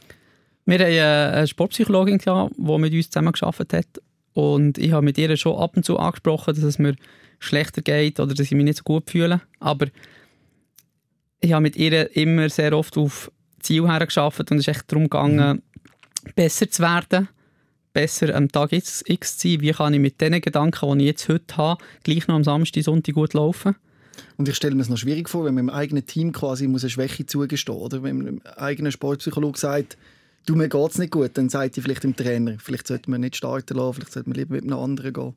[0.65, 4.01] Wir haben eine Sportpsychologin, die mit uns zusammen gearbeitet hat
[4.33, 6.95] und ich habe mit ihr schon ab und zu angesprochen, dass es mir
[7.37, 9.41] schlechter geht oder dass ich mich nicht so gut fühle.
[9.59, 9.87] Aber
[11.39, 15.03] ich habe mit ihr immer sehr oft auf Ziel hergeschafft und es ist echt darum
[15.03, 15.61] gegangen,
[16.23, 16.31] mhm.
[16.35, 17.29] besser zu werden,
[17.93, 19.61] besser am Tag X, X zu sein.
[19.61, 22.83] Wie kann ich mit den Gedanken, die ich jetzt heute habe, gleich noch am Samstag,
[22.83, 23.75] Sonntag gut laufen?
[24.37, 26.83] Und ich stelle mir es noch schwierig vor, wenn man im eigenen Team quasi muss
[26.83, 27.85] eine Schwäche zugestehen muss.
[27.85, 29.97] Oder wenn man einem eigenen Sportpsychologe sagt,
[30.45, 33.21] du, mir geht es nicht gut, dann sagt ihr vielleicht dem Trainer, vielleicht sollte man
[33.21, 35.33] nicht starten lassen, vielleicht sollte man lieber mit einem anderen gehen.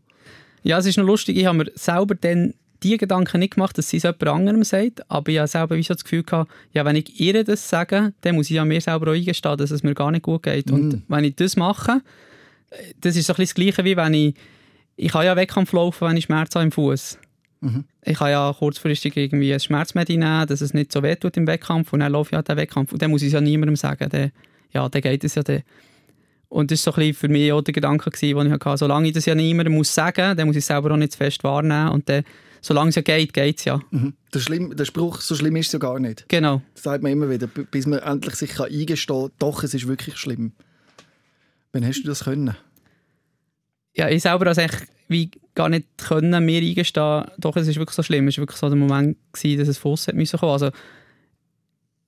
[0.62, 3.88] Ja, es ist noch lustig, ich habe mir selber dann die Gedanken nicht gemacht, dass
[3.88, 6.84] sie es jemand anderem sagt, aber ich habe selber wie so das Gefühl gehabt, ja,
[6.84, 9.82] wenn ich ihr das sage, dann muss ich ja mir selber auch eingestehen, dass es
[9.82, 10.70] mir gar nicht gut geht.
[10.70, 10.74] Mm.
[10.74, 12.00] Und wenn ich das mache,
[13.00, 14.34] das ist so ein bisschen das Gleiche, wie wenn ich,
[14.96, 17.18] ich kann ja Wettkampf laufen, wenn ich Schmerz habe im Fuß.
[17.60, 17.84] Mhm.
[18.04, 21.46] Ich kann ja kurzfristig irgendwie ein Schmerzmedizin nehmen, dass es nicht so weh tut im
[21.46, 23.76] Wettkampf und dann laufe ich halt den Wettkampf und dann muss ich es ja niemandem
[23.76, 24.08] sagen.
[24.10, 24.32] Dann
[24.72, 25.62] ja, dann geht es ja dann.
[26.48, 28.76] Und das war so ein bisschen für mich auch der Gedanke, gewesen, den ich hatte.
[28.76, 31.12] Solange ich das ja niemandem muss sagen muss, dann muss ich es selber auch nicht
[31.12, 31.88] zu fest wahrnehmen.
[31.88, 32.24] Und dann,
[32.60, 33.80] solange es ja geht, geht es ja.
[33.90, 34.14] Mhm.
[34.34, 36.26] Der, schlimm, der Spruch, so schlimm ist es ja gar nicht.
[36.28, 36.60] Genau.
[36.74, 39.88] Das sagt man immer wieder, bis man endlich sich kann eingestehen kann, doch, es ist
[39.88, 40.52] wirklich schlimm.
[41.72, 42.56] Wann hast du das können?
[43.94, 47.94] Ja, ich selber habe es wie gar nicht können, mir eingestehen, doch, es ist wirklich
[47.94, 48.28] so schlimm.
[48.28, 50.52] Es war wirklich so der Moment, gewesen, dass es von aussen musste kommen.
[50.52, 50.70] Also,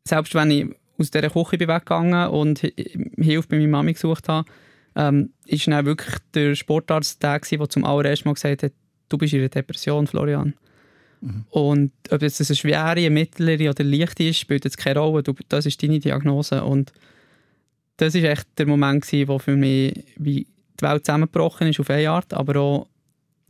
[0.05, 0.67] selbst wenn ich
[0.99, 4.49] aus dieser Küche bin weggegangen und Hilfe bei meiner Mami gesucht habe,
[4.97, 8.73] ähm, ist dann wirklich der Sportarzt der, der zum allerersten Mal gesagt hat,
[9.09, 10.55] du bist in einer Depression, Florian.
[11.21, 11.45] Mhm.
[11.51, 15.23] Und ob das eine schwere, mittlere oder leichte ist, spielt jetzt keine Rolle.
[15.23, 16.63] Du, das ist deine Diagnose.
[16.65, 16.93] Und
[17.97, 20.47] das war echt der Moment, gewesen, wo für mich wie
[20.79, 22.89] die Welt zusammengebrochen ist auf eine Art, aber auch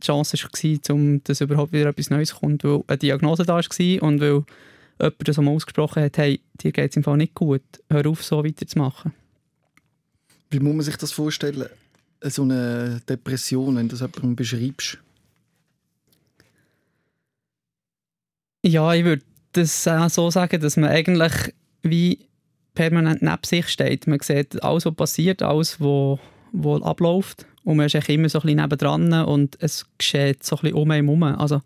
[0.01, 4.03] die Chance war, um, dass überhaupt wieder etwas Neues kommt, weil eine Diagnose da war
[4.03, 4.43] und weil
[4.99, 8.23] jemand das mal ausgesprochen hat, hey, dir geht es im Fall nicht gut, hör auf,
[8.23, 9.13] so weiterzumachen.
[10.51, 11.65] Wie muss man sich das vorstellen,
[12.21, 14.99] so eine Depression, wenn du das jemandem beschreibst?
[18.63, 21.53] Ja, ich würde das auch so sagen, dass man eigentlich
[21.83, 22.27] wie
[22.75, 24.07] permanent neben sich steht.
[24.07, 26.19] Man sieht alles, was passiert, alles, was,
[26.51, 30.55] was abläuft und man ist eigentlich immer so ein bisschen nebendran und es geschieht so
[30.57, 31.23] ein bisschen um einen herum.
[31.23, 31.61] Also,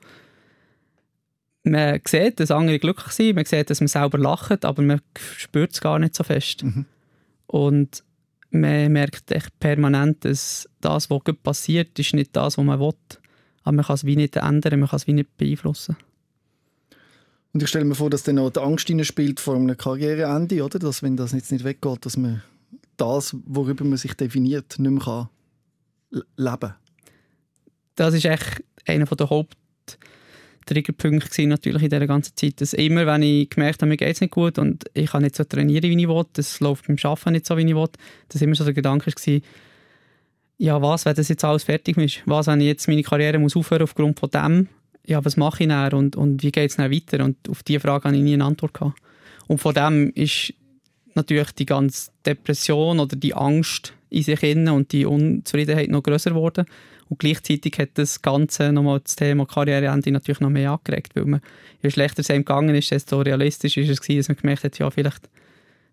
[1.63, 5.02] man sieht, dass andere glücklich sind, man sieht, dass man selber lacht, aber man
[5.38, 6.63] spürt es gar nicht so fest.
[6.63, 6.86] Mhm.
[7.48, 8.04] Und
[8.50, 12.93] man merkt echt permanent, dass das, was passiert, ist nicht das, was man will.
[13.63, 15.98] Aber man kann es wie nicht ändern, man kann es wie nicht beeinflussen.
[17.53, 20.79] Und ich stelle mir vor, dass dann auch die Angst spielt vor einem Karriereende, oder?
[20.79, 22.43] Dass, wenn das jetzt nicht weggeht, dass man
[22.97, 25.29] das, worüber man sich definiert, nicht mehr kann
[26.35, 26.75] leben.
[27.95, 29.55] Das ist echt einer der Haupt
[30.69, 32.62] Triggerpunkte natürlich in dieser ganzen Zeit.
[32.62, 35.35] Dass immer, wenn ich gemerkt habe, mir geht es nicht gut und ich kann nicht
[35.35, 37.89] so trainieren, wie ich will, das läuft beim Arbeiten nicht so, wie ich will,
[38.27, 39.39] dass immer so der Gedanke war,
[40.62, 42.21] ja, was, wenn das jetzt alles fertig ist?
[42.25, 44.67] Was, wenn ich jetzt meine Karriere muss aufhören aufgrund von dem?
[45.10, 47.24] Ja, was mache ich dann und, und wie geht es dann weiter?
[47.24, 49.00] Und auf diese Frage habe ich nie eine Antwort gehabt.
[49.48, 50.54] Und von dem ist
[51.15, 56.30] natürlich die ganze Depression oder die Angst in sich innen und die Unzufriedenheit noch größer
[56.30, 56.65] geworden.
[57.10, 61.41] Und gleichzeitig hat das Ganze nochmal das Thema Karriereende natürlich noch mehr angeregt, weil man,
[61.82, 64.78] je schlechter es einem gegangen ist, desto realistisch ist es gewesen, dass man gemerkt hat,
[64.78, 65.28] ja, vielleicht,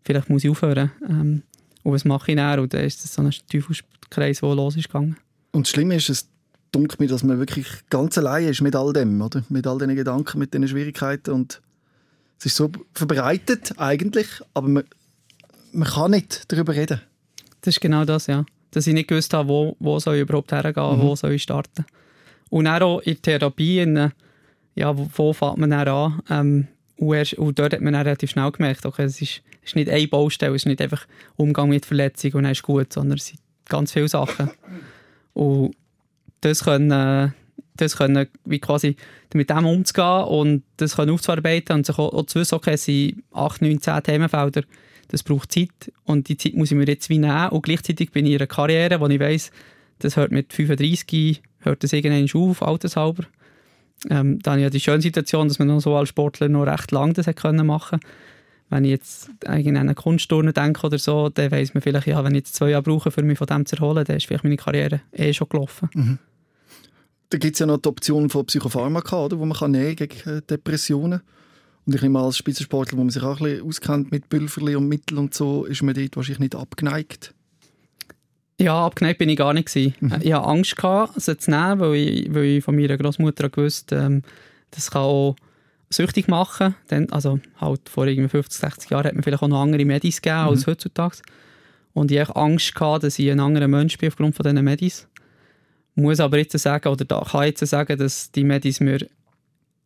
[0.04, 0.92] vielleicht muss ich aufhören.
[1.08, 1.42] Ähm,
[1.82, 2.60] und was mache ich dann?
[2.60, 5.16] Und dann ist das so ein Teufelskreis, der los ist gegangen.
[5.52, 6.28] Und das Schlimme ist, es
[6.72, 9.42] dunkelt mir, dass man wirklich ganz allein ist mit all dem, oder?
[9.48, 11.60] Mit all diesen Gedanken, mit diesen Schwierigkeiten und
[12.38, 14.84] es ist so verbreitet eigentlich, aber man,
[15.72, 17.00] man kann nicht darüber reden.
[17.62, 18.44] Das ist genau das, ja
[18.76, 21.00] dass ich nicht gewusst habe, wo, wo soll ich überhaupt hergehen, mhm.
[21.00, 21.86] wo soll ich starten.
[22.50, 24.12] Und auch in der Therapie, in,
[24.74, 26.22] ja, wo, wo fängt man dann an?
[26.28, 29.76] Ähm, und, erst, und dort hat man relativ schnell gemerkt, okay, es ist, es ist
[29.76, 33.16] nicht eine Baustelle, es ist nicht einfach Umgang mit Verletzungen und dann ist gut, sondern
[33.16, 34.50] es sind ganz viele Sachen.
[35.32, 35.74] Und
[36.40, 37.34] das können,
[37.74, 38.96] das können wie quasi
[39.34, 42.84] mit dem umzugehen und das können aufzuarbeiten und sich auch, auch zu wissen, okay, es
[42.84, 44.62] sind 8, 9, 10 Themenfelder,
[45.08, 48.26] das braucht Zeit und die Zeit muss ich mir jetzt wie nehmen und gleichzeitig bin
[48.26, 49.50] ich in einer Karriere, wo ich weiss,
[49.98, 53.24] das hört mit 35, hört das irgendwann auf, altershalber.
[54.10, 57.14] Ähm, dann ja die schöne Situation, dass man noch so als Sportler noch recht lange
[57.14, 57.98] das können machen
[58.68, 62.34] Wenn ich jetzt an eine Kunstturne denke oder so, dann weiss man vielleicht, ja, wenn
[62.34, 64.56] ich jetzt zwei Jahre brauche, um mich von dem zu erholen, dann ist vielleicht meine
[64.56, 65.88] Karriere eh schon gelaufen.
[65.94, 66.18] Mhm.
[67.30, 70.28] Da gibt es ja noch die Option von Psychopharmaka, oder, wo man kann nehmen gegen
[70.28, 71.22] äh, Depressionen
[71.86, 74.88] und ich nehme als Spitzensportler, wo man sich auch ein bisschen auskennt mit Pülverli und
[74.88, 77.32] Mitteln und so, ist man dort wahrscheinlich nicht abgeneigt.
[78.60, 79.74] Ja, abgeneigt bin ich gar nicht.
[79.74, 79.94] Mhm.
[80.20, 83.92] Ich hatte Angst, gehabt, sie zu nehmen, weil ich, weil ich von meiner Großmutter gewusst
[83.92, 84.22] ähm,
[84.72, 85.36] das kann auch
[85.90, 86.74] süchtig machen.
[86.88, 90.20] Dann, also halt vor irgendwie 50, 60 Jahren hat man vielleicht auch noch andere Medis
[90.20, 90.48] gegeben mhm.
[90.48, 91.18] als heutzutage.
[91.92, 95.08] Und ich hatte Angst, gehabt, dass ich ein anderer Mensch bin aufgrund von diesen Medis.
[95.94, 99.06] Muss aber jetzt sagen, oder da kann jetzt sagen, dass die Medis mir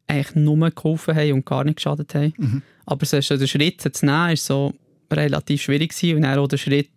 [0.09, 2.35] eigentlich nur geholfen haben und gar nicht geschadet haben.
[2.37, 2.63] Mhm.
[2.85, 4.75] Aber so, der Schritt zu nehmen, ist so
[5.11, 6.17] relativ schwierig gewesen.
[6.17, 6.91] und dann auch der Schritt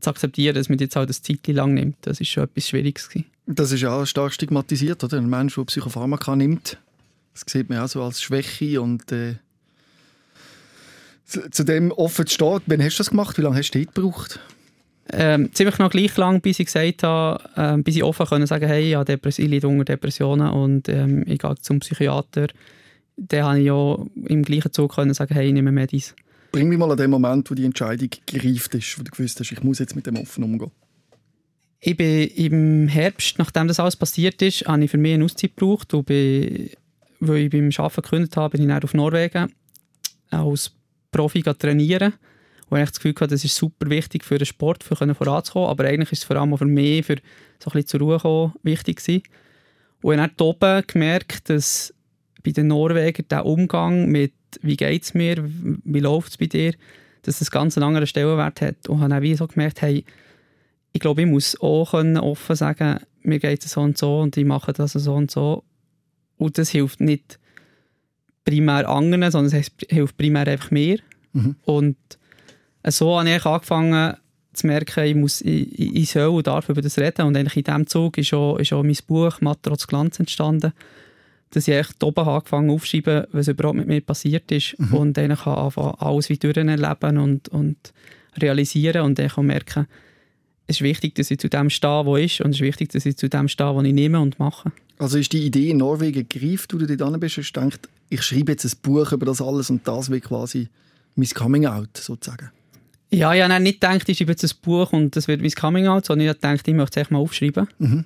[0.00, 3.08] zu akzeptieren, dass man jetzt halt das Zeit lang nimmt, das ist schon etwas Schwieriges
[3.08, 3.26] gewesen.
[3.46, 5.18] Das ist ja auch stark stigmatisiert, oder?
[5.18, 6.78] Ein Mensch, der Psychopharmaka nimmt,
[7.44, 9.36] das sieht man auch so als Schwäche und äh,
[11.24, 12.62] zu, zu, dem offen steht.
[12.66, 13.36] Wann hast du das gemacht?
[13.38, 14.40] Wie lange hast du das gebraucht?
[15.12, 18.66] ähm, ziemlich noch gleich lang, bis ich gesagt habe, ähm, bis ich offen können sagen,
[18.66, 22.48] hey, Depress ich leide unter Depressionen und ähm, ich gehe zum Psychiater.
[23.16, 26.14] Dann habe ich ja im gleichen Zug können sagen, hey, ich nehme Medis.
[26.52, 29.52] Bring mich mal an den Moment, wo die Entscheidung gereift ist, wo du gewusst hast,
[29.52, 30.70] ich muss jetzt mit dem offen umgehen.
[31.78, 35.56] Ich bin im Herbst, nachdem das alles passiert ist, habe ich für mich eine Auszeit
[35.56, 36.70] gebraucht und bin,
[37.20, 39.52] weil ich beim Arbeiten gekündigt habe, bin ich dann auf Norwegen
[40.30, 40.72] als
[41.12, 42.14] Profi trainieren
[42.68, 45.68] Und ich das Gefühl hatte, das ist super wichtig für den Sport, für voranzukommen.
[45.68, 47.16] Aber eigentlich ist es vor allem für mich, für
[47.58, 49.22] so ein bisschen zur Ruhe kommen, wichtig gewesen.
[50.02, 51.94] Und ich habe dann oben gemerkt, dass
[52.44, 55.36] bei den Norwegern der Umgang mit «Wie geht es mir?
[55.38, 56.74] Wie läuft es bei dir?»
[57.26, 58.88] dass das ganz einen anderen Stellenwert hat.
[58.88, 60.04] Und habe dann wie so gemerkt, hey,
[60.92, 64.44] ich glaube, ich muss auch offen sagen, mir geht es so und so und ich
[64.44, 65.64] mache das so und so.
[66.38, 67.38] Und das hilft nicht
[68.44, 70.98] primär anderen, sondern es hilft primär einfach mir.
[71.32, 71.56] Mhm.
[71.64, 71.96] Und
[72.84, 74.16] so habe ich angefangen
[74.52, 77.26] zu merken, ich, muss, ich, ich soll und darf über das reden.
[77.26, 80.72] Und eigentlich in diesem Zug ist auch, ist auch mein Buch «Matrotz Glanz» entstanden,
[81.50, 84.78] dass ich echt oben angefangen aufzuschreiben, was überhaupt mit mir passiert ist.
[84.78, 84.94] Mhm.
[84.94, 87.92] Und dann kann anfangen, alles wie durcherleben und, und
[88.40, 89.86] realisieren und dann kann merken,
[90.66, 93.06] es ist wichtig, dass ich zu dem stehe, wo ist und es ist wichtig, dass
[93.06, 94.72] ich zu dem stehe, wo ich nehme und mache.
[94.98, 97.78] Also ist die Idee in Norwegen gereift, wo du dort bist, und denkst,
[98.08, 100.68] ich schreibe jetzt ein Buch über das alles und das wird quasi
[101.16, 102.50] mein Coming-out sozusagen?
[103.10, 106.06] Ja, ich habe nicht gedacht, ich schreibe jetzt ein Buch und das wird mein Coming-out,
[106.06, 107.68] sondern ich habe gedacht, ich möchte es mal aufschreiben.
[107.78, 108.04] Mhm.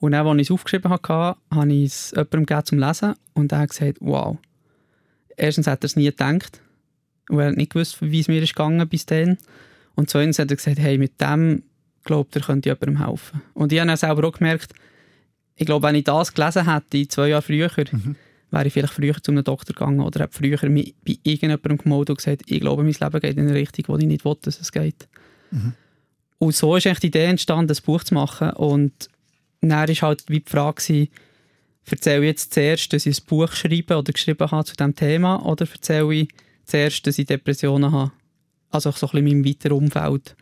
[0.00, 3.58] Und dann, als ich es aufgeschrieben hatte, habe ich es jemandem zum Lesen und er
[3.58, 4.36] hat gesagt, wow.
[5.36, 6.60] Erstens hat er es nie gedacht,
[7.28, 9.38] weil er nicht gewusst, wie es mir ist gegangen bis dann.
[9.94, 11.62] Und zweitens hat er gesagt, hey, mit dem
[12.04, 13.42] glaubt er, könnte jemandem helfen.
[13.54, 14.74] Und ich habe dann selber auch gemerkt,
[15.56, 18.16] ich glaube, wenn ich das gelesen hätte, zwei Jahre früher, mhm.
[18.50, 22.16] wäre ich vielleicht früher zu einem Doktor gegangen oder habe früher bei irgendjemandem gemeldet und
[22.16, 24.72] gesagt, ich glaube, mein Leben geht in eine Richtung, wo ich nicht will, dass es
[24.72, 25.08] geht.
[25.50, 25.74] Mhm.
[26.38, 28.50] Und so ist eigentlich die Idee entstanden, ein Buch zu machen.
[28.50, 29.08] Und
[29.60, 31.08] dann war halt wie die Frage,
[31.88, 35.44] erzähle ich jetzt zuerst, dass ich ein Buch schreibe oder geschrieben habe zu diesem Thema
[35.46, 36.28] oder erzähle ich
[36.64, 38.12] zuerst, dass ich Depressionen habe?
[38.70, 40.34] Also so ein bisschen in meinem weiteren Umfeld.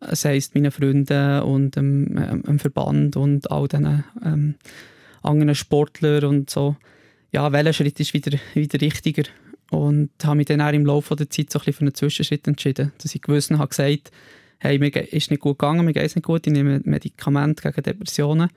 [0.00, 4.54] Das heisst, meinen Freunden und dem, ähm, Verband und all diesen ähm,
[5.22, 6.76] anderen Sportlern und so.
[7.32, 9.24] Ja, welcher Schritt ist wieder, wieder richtiger?
[9.70, 12.92] Und habe mich dann auch im Laufe der Zeit so ein für einen Zwischenschritt entschieden.
[13.02, 14.12] Dass ich gewissen habe gesagt,
[14.58, 17.82] hey, mir ist nicht gut gegangen, mir geht es nicht gut, ich nehme Medikamente gegen
[17.82, 18.50] Depressionen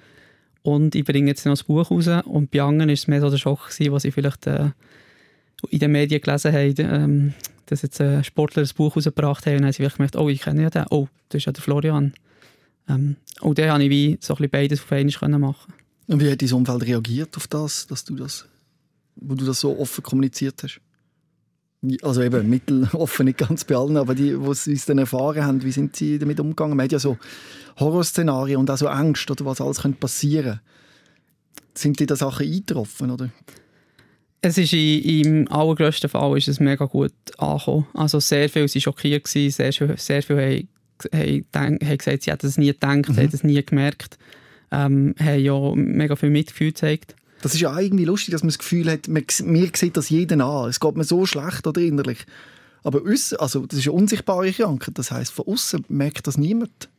[0.61, 2.07] und ich bringe jetzt noch ein Buch raus.
[2.25, 4.71] Und bei anderen war es mehr so der Schock, gewesen, was ich vielleicht äh,
[5.69, 7.33] in den Medien gelesen habe, ähm,
[7.67, 10.63] dass jetzt ein Sportler ein Buch rausgebracht hat und dann sie gemerkt, oh, ich kenne
[10.63, 12.13] ja den, oh, das ist ja der Florian.
[12.89, 15.73] Ähm, und dann konnte ich wie so ein bisschen beides auf einmal machen.
[16.07, 18.47] Und wie hat dein Umfeld reagiert auf das, dass du das,
[19.15, 20.79] wo du das so offen kommuniziert hast?
[22.01, 25.71] Also eben mitteloffen, nicht ganz bei allen, aber die, die es dann erfahren haben, wie
[25.71, 26.75] sind sie damit umgegangen?
[26.75, 27.17] Man hat ja so
[27.77, 30.61] Horrorszenarien und auch so Angst, oder was alles könnte passieren.
[31.75, 33.29] Sind dir da Sachen eingetroffen, oder?
[34.41, 37.87] Es ist in, im allergrößten Fall ist es mega gut angekommen.
[37.93, 39.73] Also sehr viele waren schockiert, sehr, sehr
[40.23, 40.67] viele
[41.13, 43.17] haben, haben, haben gesagt, sie hätten es nie gedacht, mhm.
[43.17, 44.17] haben es nie gemerkt,
[44.71, 47.15] ähm, haben ja mega viel Mitgefühl gezeigt.
[47.41, 50.41] Das ist ja irgendwie lustig, dass man das Gefühl hat, man, mir sieht das jeden
[50.41, 50.69] an.
[50.69, 52.25] Es geht mir so schlecht oder innerlich.
[52.83, 54.97] Aber uns, also das ist eine unsichtbare Krankheit.
[54.97, 56.89] Das heißt, von außen merkt das niemand.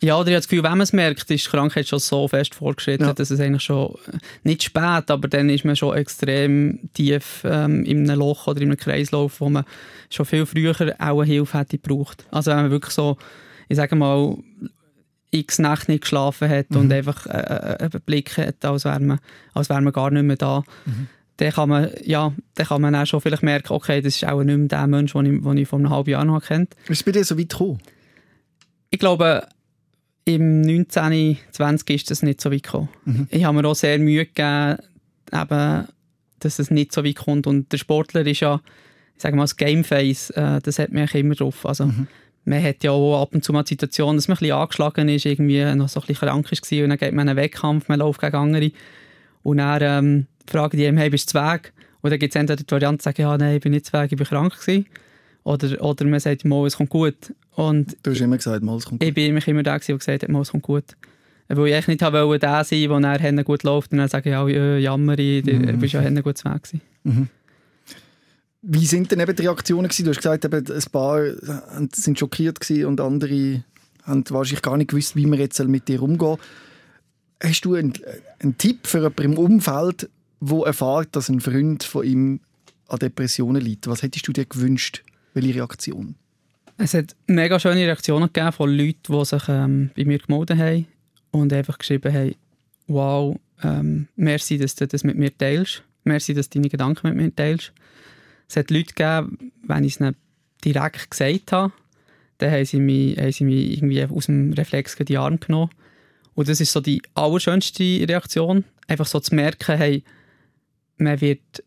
[0.00, 2.28] Ja, oder ich habe das Gefühl, wenn man es merkt, ist die Krankheit schon so
[2.28, 3.12] fest vorgeschritten, ja.
[3.12, 7.84] dass es eigentlich schon äh, nicht spät, aber dann ist man schon extrem tief ähm,
[7.84, 9.64] in einem Loch oder in einem Kreislauf, wo man
[10.10, 12.26] schon viel früher auch eine Hilfe hätte gebraucht.
[12.30, 13.16] Also wenn man wirklich so,
[13.68, 14.36] ich sage mal,
[15.30, 16.76] x Nacht nicht geschlafen hat mhm.
[16.76, 19.18] und einfach äh, äh, einen Blick hat, als wäre man,
[19.52, 21.08] als wär man gar nicht mehr da, mhm.
[21.38, 24.42] dann kann man, ja, dann kann man auch schon vielleicht merken, okay, das ist auch
[24.42, 26.74] nicht mehr der Mensch, den ich, den ich vor einem halben Jahr noch kennt.
[26.84, 27.80] Ist es bei dir so weit gekommen?
[28.90, 29.46] Ich glaube,
[30.28, 32.88] im 19, 20 ist das nicht so weit gekommen.
[33.04, 33.28] Mhm.
[33.30, 34.76] Ich habe mir auch sehr Mühe gegeben,
[35.32, 35.88] eben,
[36.40, 37.46] dass es nicht so weit kommt.
[37.46, 38.60] Und der Sportler ist ja,
[39.16, 41.64] ich sage mal, das Gameface, äh, das hat mich immer drauf.
[41.66, 42.06] Also, mhm.
[42.44, 45.08] Man hat ja auch ab und zu mal die Situation, dass man ein bisschen angeschlagen
[45.10, 47.98] ist, irgendwie noch so ein bisschen krank war und dann geht man einen Wettkampf, man
[47.98, 48.70] läuft gegen andere
[49.42, 51.74] und dann ähm, fragen die einem, hey, bist du Weg?
[52.00, 54.12] Und dann gibt es entweder die Variante, sagen, ja, nein, ich bin nicht zu Weg,
[54.12, 54.86] ich bin krank gewesen.
[55.48, 57.32] Oder, oder man sagt, mal, es kommt gut.
[57.54, 59.08] Und du hast immer gesagt, mal, es kommt gut.
[59.08, 60.84] Ich bin immer der, der gesagt hat, mal, es kommt gut.
[61.48, 64.32] Weil ich echt nicht wollte, der sein, wo er gut läuft und dann sage ich,
[64.34, 65.78] ja, jammer, ich, du mhm.
[65.78, 66.80] bist ja gut zu Weg gewesen.
[67.04, 67.28] Mhm.
[68.60, 70.04] Wie sind denn eben die Reaktionen gewesen?
[70.04, 71.22] Du hast gesagt, eben, ein paar
[71.94, 73.64] sind schockiert gewesen und andere
[74.02, 76.36] haben wahrscheinlich gar nicht gewusst, wie man jetzt mit dir umgehen
[77.42, 77.94] Hast du einen,
[78.40, 82.40] einen Tipp für jemanden im Umfeld, der erfährt, dass ein Freund von ihm
[82.88, 83.86] an Depressionen liegt?
[83.86, 85.04] Was hättest du dir gewünscht?
[85.38, 86.16] Welche Reaktion?
[86.78, 90.86] Es hat mega schöne Reaktionen gegeben von Leuten, die sich ähm, bei mir gemeldet haben
[91.30, 92.34] und einfach geschrieben haben,
[92.88, 95.84] wow, ähm, merci, dass du das mit mir teilst.
[96.02, 97.72] Merci, dass du deine Gedanken mit mir teilst.
[98.48, 100.16] Es hat Leute gegeben, wenn ich es ihnen
[100.64, 101.72] direkt gesagt habe,
[102.38, 105.70] dann haben sie mich, haben sie mich irgendwie aus dem Reflex in die Arme genommen.
[106.34, 108.64] Und das ist so die allerschönste Reaktion.
[108.88, 110.02] Einfach so zu merken, hey,
[110.96, 111.62] man wird,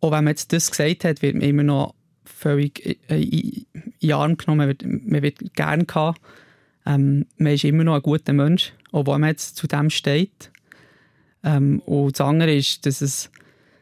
[0.00, 1.94] auch wenn man jetzt das gesagt hat, wird man immer noch
[2.38, 3.66] völlig in
[4.00, 6.20] den Arm genommen, man wird, man wird gern gehabt.
[6.86, 10.50] Ähm, man ist immer noch ein guter Mensch, obwohl man jetzt zu dem steht.
[11.42, 13.30] Ähm, und das andere ist, dass es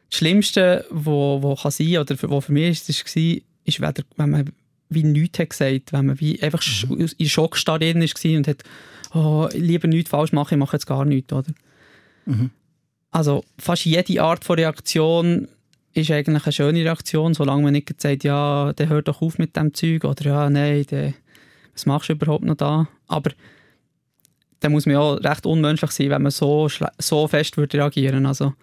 [0.08, 4.30] das Schlimmste, was kann sein oder was für mich ist, ist, war, ist weder, wenn
[4.30, 4.52] man
[4.88, 7.08] wie nichts hat gesagt, wenn man wie einfach mhm.
[7.18, 8.62] in Schockstarre war und hat,
[9.14, 11.52] oh, lieber nichts falsch machen, ich mache jetzt gar nichts, oder?
[12.24, 12.50] Mhm.
[13.10, 15.48] Also fast jede Art von Reaktion
[15.96, 19.56] ist eigentlich eine schöne Reaktion, solange man nicht sagt, ja, der hört doch auf mit
[19.56, 21.14] dem Zeug oder ja, nein, der,
[21.72, 22.88] was machst du überhaupt noch da?
[23.06, 23.30] Aber
[24.60, 28.26] dann muss man ja recht unmenschlich sein, wenn man so, so fest würde reagieren.
[28.26, 28.54] Also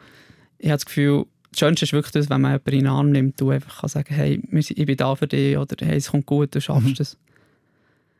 [0.58, 3.10] ich habe das Gefühl, das Schönste ist wirklich das, wenn man jemanden in den Arm
[3.12, 6.26] nimmt und einfach kann sagen hey, ich bin da für dich oder hey, es kommt
[6.26, 7.17] gut, du schaffst es.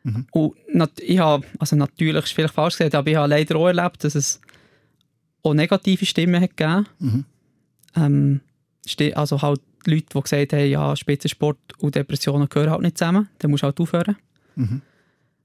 [0.02, 0.12] Mhm.
[0.12, 0.26] Mhm.
[0.32, 4.04] Und ich habe, also natürlich ist vielleicht falsch gesagt, aber ich habe leider auch erlebt,
[4.04, 4.40] dass es
[5.42, 6.86] auch negative Stimmen hat gegeben.
[6.98, 7.24] Mhm.
[7.96, 8.40] Ähm,
[9.14, 13.50] also halt Leute, die gesagt haben, ja, Spitzensport und Depressionen gehören halt nicht zusammen, dann
[13.50, 14.16] musst du halt aufhören.
[14.56, 14.82] Mhm.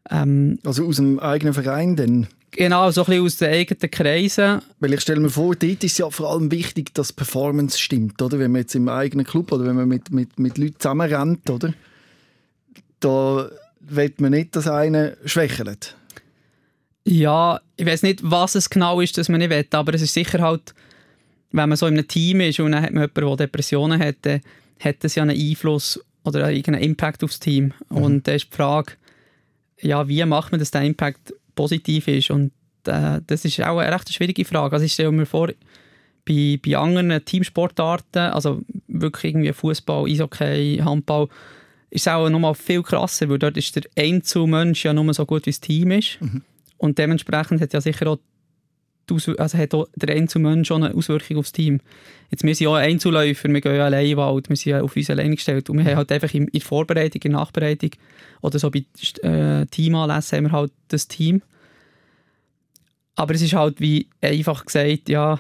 [0.09, 2.27] Ähm, also aus dem eigenen Verein dann?
[2.51, 4.61] Genau, so ein bisschen aus den eigenen Kreisen.
[4.79, 8.21] Weil ich stelle mir vor, dort ist ja vor allem wichtig, dass die Performance stimmt,
[8.21, 8.39] oder?
[8.39, 11.73] Wenn man jetzt im eigenen Club oder wenn man mit, mit, mit Leuten zusammenrennt, oder?
[12.99, 13.49] Da
[13.81, 15.95] will man nicht, dass einer schwächelt.
[17.05, 20.13] Ja, ich weiß nicht, was es genau ist, dass man nicht will, aber es ist
[20.13, 20.73] sicher halt,
[21.51, 24.17] wenn man so in einem Team ist und dann hat man jemanden, der Depressionen hat,
[24.21, 24.41] dann
[24.79, 27.73] hat das ja einen Einfluss oder einen Impact aufs Team.
[27.89, 27.97] Mhm.
[27.97, 28.93] Und da ist die Frage,
[29.81, 32.31] ja, wie macht man, dass der Impact positiv ist?
[32.31, 32.51] Und
[32.85, 34.73] äh, das ist auch eine recht schwierige Frage.
[34.73, 35.49] Also ich stelle mir vor,
[36.25, 41.27] bei, bei anderen Teamsportarten, also wirklich irgendwie Fußball, Eishockey, Handball,
[41.89, 45.47] ist es auch nochmal viel krasser, weil dort ist der Einzelmensch ja nur so gut,
[45.47, 46.21] wie das Team ist.
[46.21, 46.43] Mhm.
[46.77, 48.19] Und dementsprechend hat ja sicher auch,
[49.11, 51.79] also hat der Einzelmensch schon eine Auswirkung aufs Team.
[52.29, 54.95] Jetzt, wir sind ja Einzelläufer, wir gehen ja allein in Wald, wir sind ja auf
[54.95, 57.91] uns allein gestellt und wir haben halt einfach in der Vorbereitung, in der Nachbereitung
[58.41, 58.85] oder so bei
[59.23, 61.41] äh, Teamanlässen haben wir halt das Team.
[63.15, 65.39] Aber es ist halt wie einfach gesagt, ja,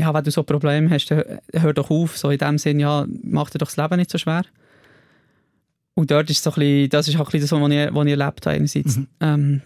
[0.00, 2.16] ja, wenn du so Probleme hast, dann hör doch auf.
[2.16, 4.42] So in dem Sinn, ja, mach dir doch das Leben nicht so schwer.
[5.94, 8.06] Und dort ist so ein bisschen, das ist auch ein bisschen das, was ich, was
[8.06, 8.96] ich erlebt habe einerseits.
[8.96, 9.06] Mhm.
[9.20, 9.62] Ähm,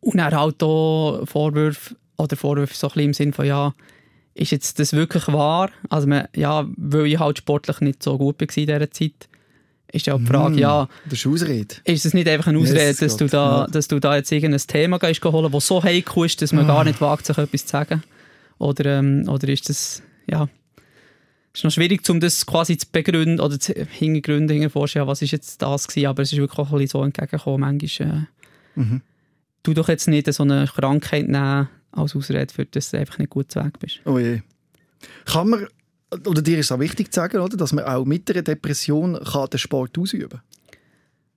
[0.00, 3.74] und dann halt auch Vorwürfe, oder Vorwürfe so ein bisschen im Sinn von, ja,
[4.34, 5.70] ist jetzt das wirklich wahr?
[5.88, 9.28] Also, man, ja, weil ich halt sportlich nicht so gut war in dieser Zeit,
[9.92, 11.74] ist ja die Frage, mm, ja, das ist Ausrede.
[11.84, 13.66] Ist es nicht einfach eine Ausrede, yes, dass, du da, ja.
[13.66, 16.68] dass du da jetzt irgendein Thema gehst holen, das so heikel ist, dass man mm.
[16.68, 18.02] gar nicht wagt, sich etwas zu sagen?
[18.58, 20.48] Oder, ähm, oder ist das, ja,
[21.54, 25.30] ist noch schwierig, um das quasi zu begründen oder zu hintergründen, hinterforschen, ja, was ist
[25.30, 28.26] jetzt das gewesen, aber es ist wirklich auch ein bisschen so entgegengekommen, manchmal,
[28.76, 29.02] äh, mhm.
[29.62, 33.30] du doch jetzt nicht so eine Krankheit nehmen als Ausrede, für dass du einfach nicht
[33.30, 34.00] gut zu Weg bist.
[34.04, 34.42] Oh je.
[35.24, 35.66] Kann man
[36.24, 39.18] oder dir ist es auch wichtig zu sagen, oder, dass man auch mit einer Depression
[39.24, 40.40] kann den Sport ausüben kann.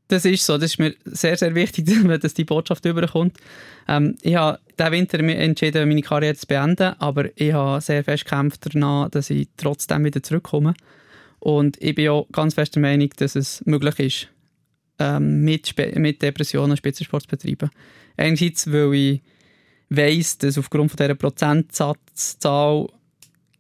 [0.10, 0.58] Das ist so.
[0.58, 1.86] Das ist mir sehr, sehr wichtig,
[2.22, 3.38] dass die Botschaft überkommt.
[3.88, 8.26] Ähm, ich habe diesen Winter entschieden, meine Karriere zu beenden, aber ich habe sehr fest
[8.26, 10.74] gekämpft danach, dass ich trotzdem wieder zurückkomme.
[11.39, 14.28] Und ich bin auch ganz fest der Meinung, dass es möglich ist,
[14.98, 17.69] ähm, mit, mit Depressionen Spitzensport zu betreiben.
[18.17, 19.22] Einerseits, weil ich
[19.89, 22.88] weiss, dass aufgrund von dieser Prozentsatzzahl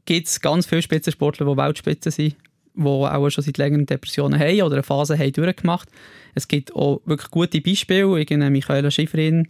[0.05, 2.35] gibt es ganz viele Spitzensportler, die Weltspitze sind,
[2.75, 5.89] die auch schon seit längerem Depressionen haben oder eine Phase haben durchgemacht.
[6.35, 9.47] Es gibt auch wirklich gute Beispiele, irgendwie Michaela Schifrin,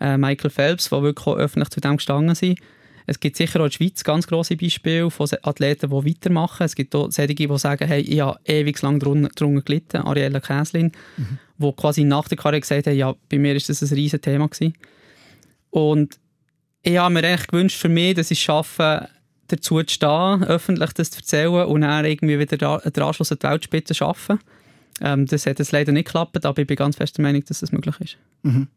[0.00, 2.58] äh, Michael Phelps, die wirklich auch öffentlich zu dem gestanden sind.
[3.06, 6.64] Es gibt sicher auch in der Schweiz ganz grosse Beispiele von Athleten, die weitermachen.
[6.64, 10.92] Es gibt auch solche, die sagen, hey, ich habe ewig lang darunter gelitten, Ariella Käslin,
[11.16, 11.38] mhm.
[11.58, 14.48] die quasi nach der Karriere gesagt haben, ja, bei mir ist das ein riesiges Thema
[14.48, 14.74] gewesen.
[15.70, 16.18] Und
[16.82, 19.08] ich habe mir echt gewünscht für mich, dass ich schaffe,
[19.48, 23.46] dazu zu stehen, öffentlich das zu erzählen und dann irgendwie wieder den Anschluss an die
[23.46, 24.38] Weltspitze zu schaffen.
[25.00, 27.60] Ähm, das hat jetzt leider nicht geklappt, aber ich bin ganz fest der Meinung, dass
[27.60, 28.16] das möglich ist.
[28.42, 28.68] Mhm.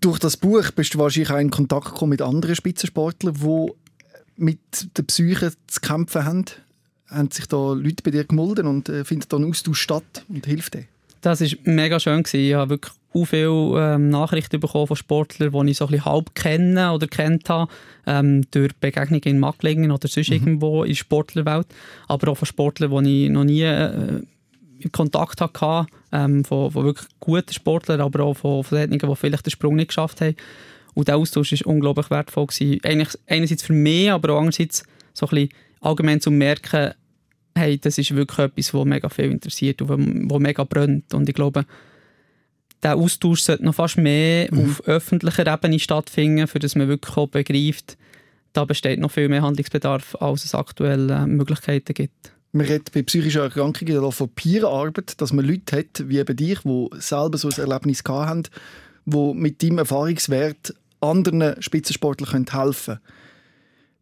[0.00, 3.72] Durch das Buch bist du wahrscheinlich auch in Kontakt gekommen mit anderen Spitzensportlern, die
[4.36, 4.58] mit
[4.96, 6.44] der Psyche zu kämpfen haben.
[7.08, 10.44] Haben sich da Leute bei dir gemolden und äh, findet da ein Austausch statt und
[10.44, 10.84] hilft dir?
[11.20, 12.24] Das war mega schön.
[12.30, 16.04] Ich habe wirklich auch viele ähm, Nachrichten bekommen von Sportlern, die ich so ein bisschen
[16.04, 17.70] halb kenne oder kennt habe,
[18.06, 20.36] ähm, durch Begegnungen in Macklingen oder sonst mhm.
[20.36, 21.66] irgendwo in der Sportlerwelt,
[22.08, 24.22] aber auch von Sportlern, die ich noch nie äh,
[24.92, 29.46] Kontakt hatte, ähm, von, von, wirklich guten Sportlern, aber auch von, von denen, die vielleicht
[29.46, 30.36] den Sprung nicht geschafft haben.
[30.94, 32.46] Und der Austausch war unglaublich wertvoll.
[32.46, 32.80] Gewesen.
[32.82, 35.48] Eigentlich, einerseits für mich, aber auch andererseits so ein bisschen
[35.80, 36.92] allgemein zu merken,
[37.54, 41.12] hey, das ist wirklich etwas, was mega viel interessiert und was mega brennt.
[41.14, 41.64] Und ich glaube,
[42.82, 44.64] der Austausch sollte noch fast mehr mhm.
[44.64, 47.96] auf öffentlicher Ebene stattfinden, für dass man wirklich auch begreift,
[48.52, 52.32] da besteht noch viel mehr Handlungsbedarf, als es aktuell äh, Möglichkeiten gibt.
[52.52, 56.88] Man redet bei psychischen Erkrankungen von Peerarbeit, dass man Leute hat, wie eben dich, die
[56.98, 58.44] selber so ein Erlebnis haben,
[59.04, 63.00] die mit deinem Erfahrungswert anderen Spitzensportlern helfen können.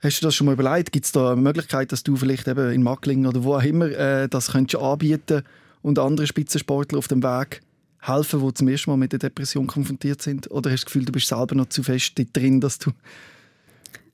[0.00, 0.92] Hast du das schon mal überlegt?
[0.92, 3.86] Gibt es da eine Möglichkeit, dass du vielleicht eben in Macklingen oder wo auch immer
[3.86, 5.42] äh, das könntest anbieten
[5.82, 7.62] und andere Spitzensportler auf dem Weg
[8.06, 10.50] helfen, die zum ersten Mal mit der Depression konfrontiert sind?
[10.50, 12.90] Oder hast du das Gefühl, du bist selber noch zu fest drin, dass du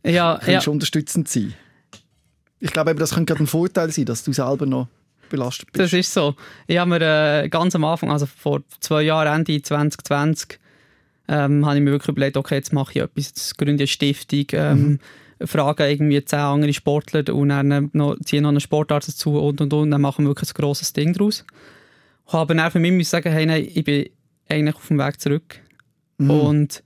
[0.04, 0.60] ja, ja.
[0.66, 1.54] unterstützend sein
[2.58, 4.88] Ich glaube, das könnte gerade ein Vorteil sein, dass du selber noch
[5.28, 5.84] belastet bist.
[5.84, 6.34] Das ist so.
[6.66, 7.00] Ich habe mir
[7.42, 10.58] äh, ganz am Anfang, also vor zwei Jahren, Ende 2020,
[11.28, 14.46] ähm, habe ich mir wirklich überlegt, okay, jetzt mache ich etwas, jetzt gründe eine Stiftung,
[14.52, 14.98] ähm, mhm
[15.46, 19.72] fragen irgendwie zehn andere Sportler und dann noch, ziehen noch einen Sportarzt dazu und und
[19.72, 21.44] und, dann machen wir wirklich ein grosses Ding daraus.
[22.30, 24.08] Ich habe dann für mich sagen, hey, nein, ich bin
[24.48, 25.60] eigentlich auf dem Weg zurück
[26.18, 26.30] mhm.
[26.30, 26.82] und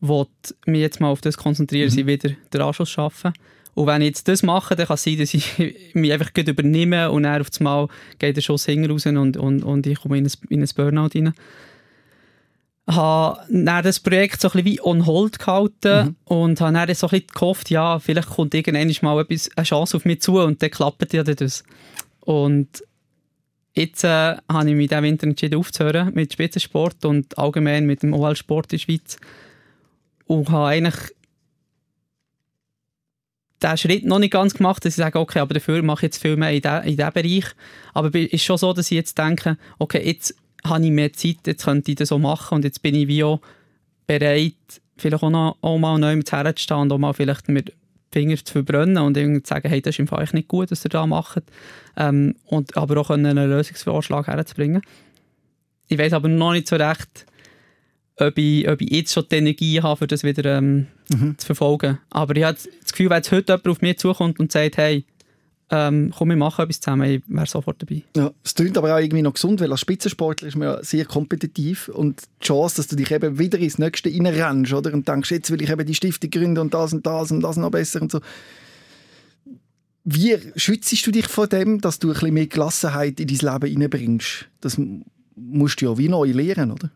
[0.00, 2.06] wollte mich jetzt mal auf das konzentrieren, mhm.
[2.06, 3.32] wieder den Anschluss schaffen.
[3.74, 5.58] Und wenn ich jetzt das mache, dann kann es sein, dass ich
[5.94, 7.88] mich einfach gut übernehme und dann auf einmal
[8.20, 11.10] geht der Schuss hinten raus und, und, und ich komme in ein, in ein Burnout
[11.12, 11.34] rein
[12.88, 16.16] habe dann das Projekt so ein bisschen wie on hold gehalten mhm.
[16.24, 19.96] und habe dann so ein bisschen gehofft, ja, vielleicht kommt irgendwann mal etwas, eine Chance
[19.96, 21.64] auf mich zu und dann klappt ja das.
[22.20, 22.82] Und
[23.78, 28.12] jetzt äh, habe ich mich diesen Winter entschieden aufzuhören mit Spitzensport und allgemein mit dem
[28.12, 29.16] OL-Sport in der Schweiz
[30.26, 31.14] und habe eigentlich
[33.62, 36.22] den Schritt noch nicht ganz gemacht, dass ich sage, okay, aber dafür mache ich jetzt
[36.22, 37.44] viel mehr in diesem Bereich.
[37.92, 41.46] Aber es ist schon so, dass ich jetzt denke, okay, jetzt habe ich mehr Zeit,
[41.46, 43.40] jetzt könnte ich das so machen und jetzt bin ich wie auch
[44.06, 44.54] bereit,
[44.96, 47.72] vielleicht auch, noch, auch mal neu herzustehen und auch mal vielleicht mit
[48.10, 50.84] Finger zu verbrennen und irgendwie zu sagen, hey, das ist im Fall nicht gut, was
[50.84, 51.42] ihr da macht.
[51.96, 54.82] Ähm, und aber auch einen Lösungsvorschlag herzubringen.
[55.88, 57.26] Ich weiß aber noch nicht so recht,
[58.16, 61.38] ob ich, ob ich jetzt schon die Energie habe, für das wieder ähm, mhm.
[61.38, 61.98] zu verfolgen.
[62.10, 65.04] Aber ich habe das Gefühl, wenn jetzt heute jemand auf mich zukommt und sagt, hey,
[65.70, 68.02] ähm, komm, wir machen etwas zusammen, ich wäre sofort dabei.
[68.16, 71.04] Ja, es klingt aber auch irgendwie noch gesund, weil als Spitzensportler ist man ja sehr
[71.04, 74.94] kompetitiv und die Chance, dass du dich eben wieder ins Nächste reinrennst oder?
[74.94, 77.56] und denkst, jetzt will ich eben die Stiftung gründen und das und das und das
[77.58, 78.20] noch besser und so.
[80.04, 83.82] Wie schützt du dich vor dem, dass du ein bisschen mehr Gelassenheit in dein Leben
[83.82, 84.48] reinbringst?
[84.62, 84.80] Das
[85.36, 86.90] musst du ja wie neu lernen, oder?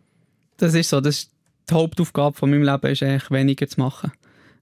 [0.57, 1.01] Das ist so.
[1.03, 1.31] Das ist
[1.69, 4.13] die Hauptaufgabe von meinem Leben ist eigentlich weniger zu machen.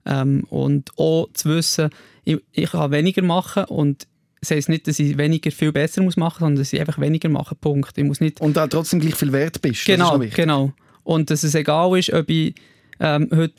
[0.04, 1.90] Ähm, und auch zu wissen,
[2.24, 4.06] ich, ich kann weniger machen und
[4.40, 7.28] das heisst nicht, dass ich weniger viel besser muss machen, sondern dass ich einfach weniger
[7.28, 7.54] mache.
[7.54, 7.96] Punkt.
[7.98, 9.84] Ich muss nicht und auch trotzdem gleich viel wert bist.
[9.84, 10.72] Genau, genau.
[11.02, 12.54] Und dass es egal ist, ob ich
[13.00, 13.54] ähm, heute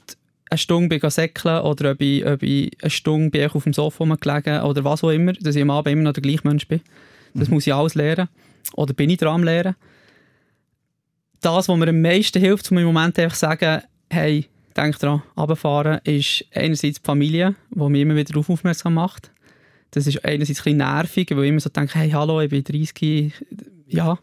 [0.49, 4.03] eine Stunde bin säckeln oder ob ich, ob ich eine Stunde bin auf dem Sofa
[4.03, 6.81] gelegen oder was auch immer, dass ich am Abend immer noch der gleiche Mensch bin.
[7.33, 7.55] Das mhm.
[7.55, 8.27] muss ich alles lernen.
[8.73, 9.75] Oder bin ich dran am Lernen.
[11.41, 15.99] Das, was mir am meisten hilft, um im Moment einfach sagen, hey, denke daran, runterfahren,
[16.03, 19.31] ist einerseits die Familie, die mich immer wieder darauf aufmerksam macht.
[19.91, 22.63] Das ist einerseits ein bisschen nervig, weil ich immer so denke, hey, hallo, ich bin
[22.63, 23.33] 30,
[23.87, 24.17] ja,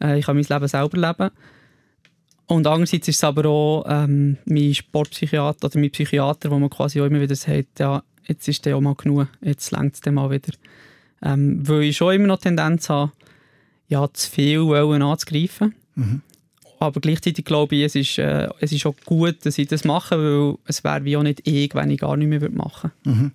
[0.00, 1.30] äh, ich kann mein Leben selber leben.
[2.46, 7.00] Und andererseits ist es aber auch ähm, mein Sportpsychiater oder mein Psychiater, wo man quasi
[7.00, 10.30] auch immer wieder sagt, ja, jetzt ist der auch mal genug, jetzt längt es mal
[10.30, 10.52] wieder.
[11.22, 13.12] Ähm, weil ich schon immer noch Tendenz habe,
[13.88, 15.74] ja, zu viel anzugreifen.
[15.94, 16.22] Mhm.
[16.82, 20.18] Aber gleichzeitig glaube ich, es ist, äh, es ist auch gut, dass ich das mache,
[20.18, 23.16] weil es wäre wie auch nicht ich, wenn ich gar nicht mehr machen würde.
[23.16, 23.32] Mhm.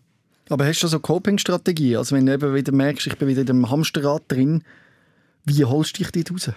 [0.49, 1.95] Aber hast du so Coping-Strategie?
[1.95, 4.63] Also wenn du eben wieder merkst, ich bin wieder in dem Hamsterrad drin,
[5.45, 6.51] wie holst du dich dort raus?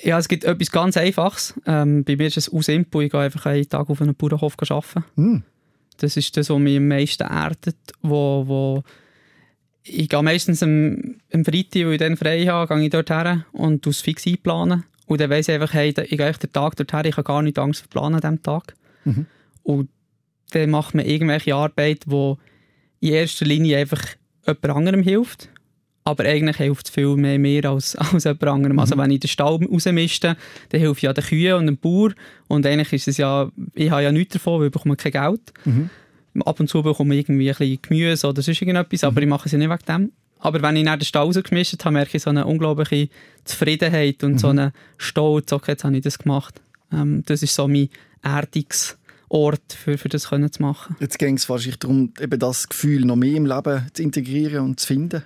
[0.00, 1.54] Ja, es gibt etwas ganz Einfaches.
[1.66, 4.54] Ähm, bei mir ist es aus Impo, ich gehe einfach einen Tag auf einen Bauernhof
[4.70, 5.04] arbeiten.
[5.16, 5.42] Mhm.
[5.96, 8.84] Das ist das, was mich am meisten erdet, wo, wo
[9.82, 13.46] ich gehe meistens am, am Freitag, wo ich dann frei habe, gehe ich dort her
[13.50, 14.84] und es fix einplanen.
[15.08, 17.58] Und dann weiss ich einfach, hey, ich gehe den Tag dorthin, ich habe gar nicht
[17.58, 18.74] Angst vor Planen an diesem Tag.
[19.04, 19.26] Mhm.
[19.62, 19.88] Und
[20.50, 22.34] dann macht man irgendwelche Arbeit, die
[23.00, 24.02] in erster Linie einfach
[24.46, 25.48] jemand anderem hilft.
[26.04, 28.74] Aber eigentlich hilft es viel mehr mir als, als jemand anderem.
[28.74, 28.80] Mhm.
[28.80, 30.36] Also wenn ich den Stall rausmiste,
[30.68, 32.12] dann hilft ja den Kühen und dem Bauer.
[32.46, 35.52] Und eigentlich ist es ja, ich habe ja nichts davon, weil ich bekomme kein Geld.
[35.64, 35.88] Mhm.
[36.44, 39.08] Ab und zu bekomme ich irgendwie ein bisschen Gemüse oder sonst irgendetwas, mhm.
[39.08, 40.12] aber ich mache es ja nicht wegen dem.
[40.40, 43.08] Aber wenn ich nach den Stall rausgemischt habe, merke ich so eine unglaubliche
[43.44, 44.38] Zufriedenheit und mhm.
[44.38, 46.60] so einen Stolz, okay, jetzt habe ich das gemacht.
[46.92, 47.88] Ähm, das ist so mein
[48.22, 50.96] Erdungsort, für, für das können zu machen.
[51.00, 54.80] Jetzt ging es wahrscheinlich darum, eben das Gefühl noch mehr im Leben zu integrieren und
[54.80, 55.22] zu finden.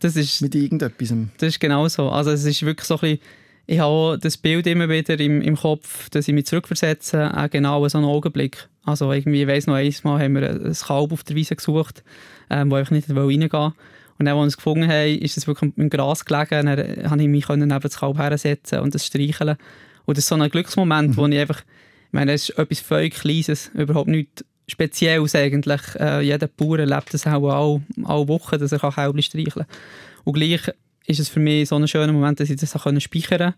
[0.00, 1.14] Das ist, mit irgendetwas.
[1.38, 2.08] Das ist genau so.
[2.10, 3.20] Also es ist wirklich so ein bisschen,
[3.66, 7.86] ich habe das Bild immer wieder im, im Kopf, dass ich mich zurückversetze, an genau
[7.88, 8.68] so einen Augenblick.
[8.84, 12.02] Also irgendwie, ich weiss noch, einmal haben wir ein Kalb auf der Wiese gesucht,
[12.50, 13.74] ähm, wo ich nicht reingehen wollte.
[14.22, 16.66] Und dann, als wir es gefunden haben, ist es wirklich im Gras gelegen.
[16.66, 19.56] Dann konnte ich mich neben das Kalb hersetzen und es streicheln.
[20.04, 21.16] Und das ist so ein Glücksmoment, mhm.
[21.16, 25.80] wo ich einfach, ich meine, es ist etwas völlig Kleines, überhaupt nichts Spezielles eigentlich.
[25.98, 29.76] Äh, jeder Bauer erlebt das auch alle, alle Wochen, dass er Kälbchen streicheln kann.
[30.22, 30.70] Und gleich
[31.06, 33.54] ist es für mich so ein schöner Moment, dass ich das auch speichern kann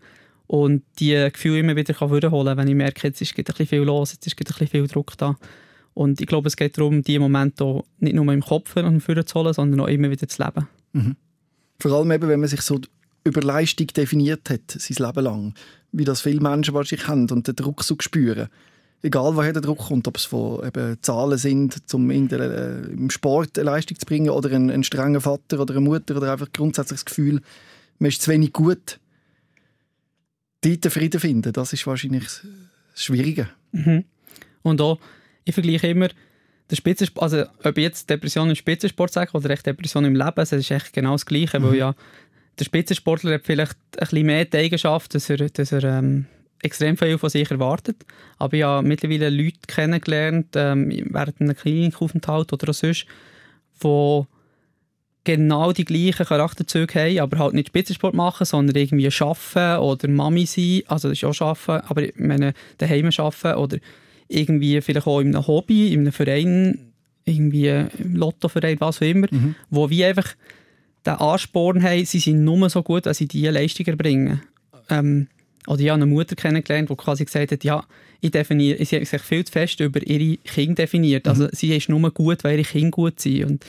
[0.47, 3.81] und die Gefühle immer wieder wiederholen kann, wenn ich merke, jetzt ist ein bisschen viel
[3.81, 5.35] los, jetzt ist ein bisschen viel Druck da.
[5.95, 9.79] Und ich glaube, es geht darum, diese Momente nicht nur im Kopf zu holen, sondern
[9.79, 10.67] auch immer wieder zu leben.
[10.91, 11.15] Mhm.
[11.79, 12.79] Vor allem eben, wenn man sich so
[13.23, 15.53] über Leistung definiert hat, sein Leben lang,
[15.93, 18.49] wie das viele Menschen wahrscheinlich haben und den Druck so spüren.
[19.01, 23.09] Egal, woher der Druck kommt, ob es von eben Zahlen sind, um der, äh, im
[23.09, 26.51] Sport eine Leistung zu bringen oder ein, ein strenger Vater oder eine Mutter oder einfach
[26.51, 27.41] grundsätzlich das Gefühl,
[27.99, 28.99] man ist zu wenig gut.
[30.61, 33.47] Dort Frieden finden, das ist wahrscheinlich das Schwierige.
[33.71, 34.03] Mhm.
[34.63, 34.99] Und auch,
[35.45, 36.09] ich vergleiche immer,
[36.69, 40.33] der Spitzensport, also ob ich jetzt Depression im Spitzensport sage oder echt Depression im Leben,
[40.35, 41.63] das ist echt genau das Gleiche, mhm.
[41.63, 41.95] weil ja
[42.59, 46.25] der Spitzensportler hat vielleicht ein bisschen mehr die Eigenschaft, dass er, dass er ähm,
[46.61, 47.97] extrem viel von sich erwartet.
[48.37, 53.05] Aber ich habe mittlerweile Leute kennengelernt, ähm, während einem Klinikaufenthalt oder auch sonst,
[53.83, 54.23] die
[55.25, 60.45] genau die gleichen Charakterzüge haben, aber halt nicht Spitzensport machen, sondern irgendwie arbeiten oder Mami
[60.45, 63.77] sein, also das ist auch arbeiten, aber ich meine, daheim arbeiten oder
[64.27, 66.91] irgendwie vielleicht auch in einem Hobby, in einem Verein,
[67.25, 69.55] irgendwie im Lottoverein, was auch immer, mhm.
[69.69, 70.35] wo wie einfach
[71.05, 74.41] den Ansporn haben, sie sind nur so gut, dass sie diese Leistung erbringen.
[74.89, 75.27] Ähm,
[75.67, 77.83] oder ich habe eine Mutter kennengelernt, die quasi gesagt hat, ja,
[78.21, 81.27] ich definiere, sie hat sich viel zu fest über ihre Kinder definiert.
[81.27, 81.49] Also mhm.
[81.53, 83.45] sie ist nur gut, weil ihre Kinder gut sind.
[83.45, 83.65] Und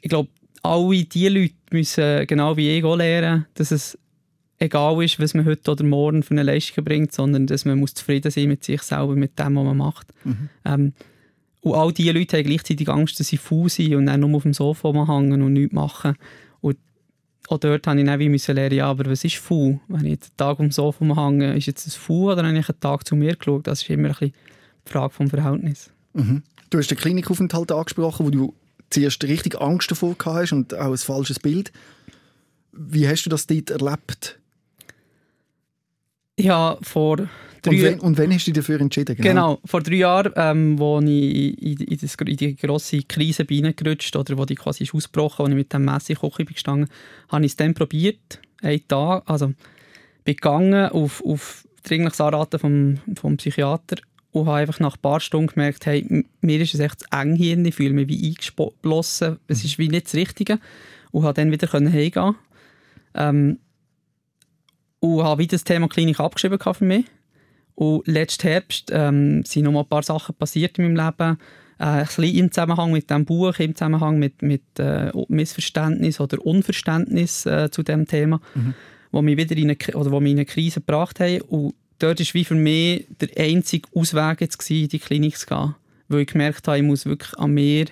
[0.00, 0.28] ich glaube,
[0.62, 3.98] alle diese Leute müssen genau wie ich auch lernen, dass es
[4.64, 7.94] egal ist, was man heute oder morgen für eine Leistung bringt, sondern dass man muss
[7.94, 10.06] zufrieden sein mit sich selber, mit dem, was man macht.
[10.24, 10.48] Mhm.
[10.64, 10.92] Ähm,
[11.60, 14.42] und all diese Leute haben gleichzeitig Angst, dass sie faul sind und dann nur auf
[14.42, 16.14] dem Sofa hängen und nichts machen.
[16.60, 16.76] Und
[17.48, 19.80] auch dort musste ich dann wie müssen lernen, ja, aber was ist faul?
[19.88, 22.68] Wenn ich den Tag auf dem Sofa hänge, ist jetzt das faul oder habe ich
[22.68, 23.66] einen Tag zu mir geschaut?
[23.66, 24.34] Das ist immer ein bisschen
[24.86, 25.90] die Frage vom Verhältnis.
[26.12, 26.42] Mhm.
[26.68, 28.54] Du hast den Klinikaufenthalt angesprochen, wo du
[28.90, 31.72] zuerst richtig Angst davor hast und auch ein falsches Bild.
[32.72, 34.38] Wie hast du das dort erlebt?
[36.38, 37.28] Ja, vor drei
[37.70, 39.16] und wenn, und wann hast du dich dafür entschieden?
[39.16, 43.46] Genau, genau vor drei Jahren, ähm, wo ich in, in, das, in die grosse Krise
[43.48, 46.54] reingerutscht oder wo die quasi ist ausgebrochen, als ich mit dem Messi in Koche bin
[46.54, 46.88] gestanden,
[47.28, 49.52] habe ich es dann probiert, einen Tag, also
[50.24, 53.96] bin gegangen auf, auf dringliches Anraten vom, vom Psychiater
[54.32, 57.36] und habe einfach nach ein paar Stunden gemerkt, hey, mir ist es echt zu eng
[57.36, 60.58] hier, ich fühle mich wie eingeschlossen, es ist wie nicht das Richtige
[61.12, 62.34] und habe dann wieder heimgehen
[63.14, 63.58] ähm,
[65.04, 67.04] und habe wieder das Thema Klinik abgeschrieben für mich.
[67.74, 71.38] Und letzten Herbst ähm, sind noch mal ein paar Sachen passiert in meinem Leben.
[71.78, 76.44] Äh, ein bisschen im Zusammenhang mit diesem Buch, im Zusammenhang mit, mit äh, Missverständnis oder
[76.46, 78.74] Unverständnis äh, zu diesem Thema, mhm.
[79.12, 81.42] wo mich wieder in eine, oder wo mich in eine Krise gebracht haben.
[81.42, 85.46] Und dort war wie für mich der einzige Ausweg jetzt gewesen, in die Klinik zu
[85.46, 85.74] gehen.
[86.08, 87.86] Weil ich gemerkt habe, ich muss wirklich an mir,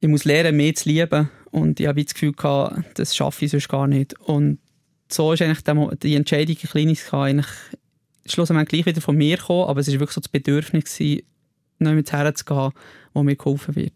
[0.00, 1.30] ich muss lernen, mehr zu lieben.
[1.50, 4.20] Und ich habe das Gefühl gehabt, das schaffe ich sonst gar nicht.
[4.20, 4.58] Und
[5.10, 5.62] so ist eigentlich
[6.02, 7.46] die Entscheidung, die Klinik gehen, eigentlich
[8.26, 11.22] schlussendlich gleich wieder von mir gekommen, aber es war wirklich so das Bedürfnis, gewesen,
[11.78, 12.72] nicht mehr herzugehen,
[13.14, 13.92] wo mir geholfen wird.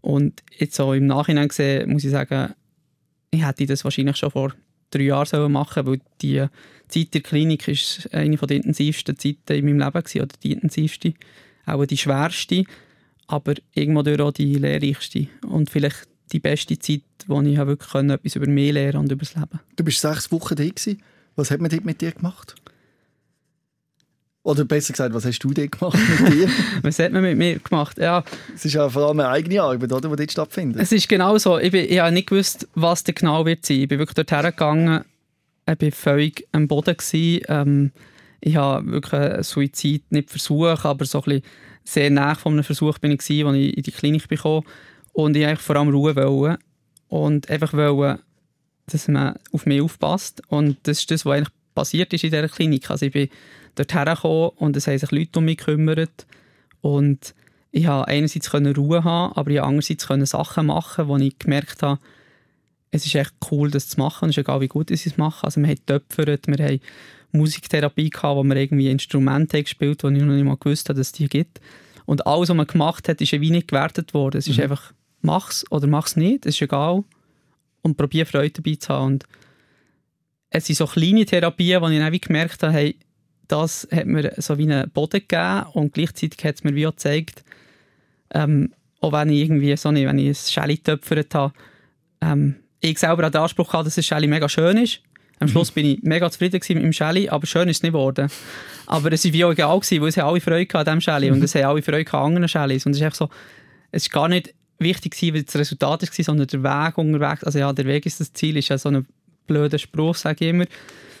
[0.00, 2.54] Und jetzt so im Nachhinein gesehen, muss ich sagen,
[3.30, 4.52] ich hätte das wahrscheinlich schon vor
[4.90, 6.46] drei Jahren machen sollen, weil die
[6.88, 11.14] Zeit der Klinik ist eine der intensivsten Zeiten in meinem Leben gewesen, oder die intensivste,
[11.64, 12.64] auch die schwerste,
[13.26, 18.46] aber irgendwo auch die lehrreichste und vielleicht die beste Zeit, wo ich wirklich etwas über
[18.46, 19.60] mich lernen und über das Leben.
[19.76, 21.02] Du bist sechs Wochen da gewesen.
[21.36, 22.54] Was hat man dort mit dir gemacht?
[24.42, 26.48] Oder besser gesagt, was hast du dort gemacht mit dir?
[26.82, 27.98] was hat man mit mir gemacht?
[27.98, 28.22] Ja.
[28.54, 30.80] Es ist ja vor allem eine eigene Arbeit, oder, die dort stattfindet.
[30.80, 31.58] Es ist genau so.
[31.58, 33.80] Ich, bin, ich habe nicht gewusst, was da genau wird sein.
[33.80, 35.04] Ich bin wirklich dort hergegangen,
[35.68, 36.96] ich war völlig am Boden.
[36.96, 37.44] Gewesen.
[37.48, 37.92] Ähm,
[38.40, 41.42] ich habe wirklich einen Suizid nicht versucht, aber so ein bisschen
[41.82, 44.62] sehr nah von einem Versuch bin ich gewesen, als ich in die Klinik bekam.
[45.16, 46.58] Und ich wollte vor allem Ruhe wollen.
[47.08, 48.18] Und einfach wollen,
[48.84, 50.42] dass man auf mich aufpasst.
[50.48, 52.90] Und das ist das, was eigentlich passiert ist in dieser Klinik.
[52.90, 53.30] Also ich bin
[53.76, 56.26] dort hergekommen und es haben sich Leute um mich gekümmert.
[56.82, 57.34] Und
[57.72, 61.98] ich konnte einerseits Ruhe haben, aber ich andererseits Sachen machen, wo ich gemerkt habe,
[62.90, 64.28] es ist echt cool, das zu machen.
[64.28, 65.46] Es ist egal, wie gut ich es mache.
[65.46, 66.80] Also wir haben töpfert, wir haben
[67.32, 70.98] Musiktherapie gehabt, wo wir irgendwie Instrumente gespielt haben, die ich noch nicht mal gewusst habe,
[70.98, 71.58] dass es die gibt.
[72.04, 74.36] Und alles, was man gemacht hat, ist wie nicht gewertet worden.
[74.36, 74.64] Es ist mhm.
[74.64, 74.92] einfach,
[75.26, 77.04] mach's oder mach's nicht, es ist egal.
[77.82, 79.06] Und probier Freude dabei zu haben.
[79.06, 79.24] Und
[80.50, 82.96] es sind so kleine Therapien, wo ich dann wie gemerkt habe, hey,
[83.48, 86.92] das hat mir so wie einen Boden gegeben und gleichzeitig hat es mir wie auch
[86.92, 87.44] gezeigt,
[88.30, 91.52] ähm, auch wenn ich irgendwie so nicht, wenn ich ein Schelle getöpfert habe,
[92.20, 95.00] ähm, ich selber auch den Anspruch habe, dass ein Schelle mega schön ist,
[95.38, 98.28] Am Schluss bin ich mega zufrieden mit dem Shelly, aber schön ist es nicht geworden.
[98.86, 101.30] Aber es war wie auch egal, gewesen, weil es haben alle Freude an diesem Shelly
[101.30, 102.86] und es haben alle Freude an anderen Shellys.
[102.86, 103.28] Und es ist echt so,
[103.90, 107.44] es ist gar nicht wichtig gewesen, wie das Resultat war, sondern der Weg unterwegs.
[107.44, 109.06] Also ja, der Weg ist das Ziel, ist ja so ein
[109.46, 110.66] blöder Spruch, sage ich immer.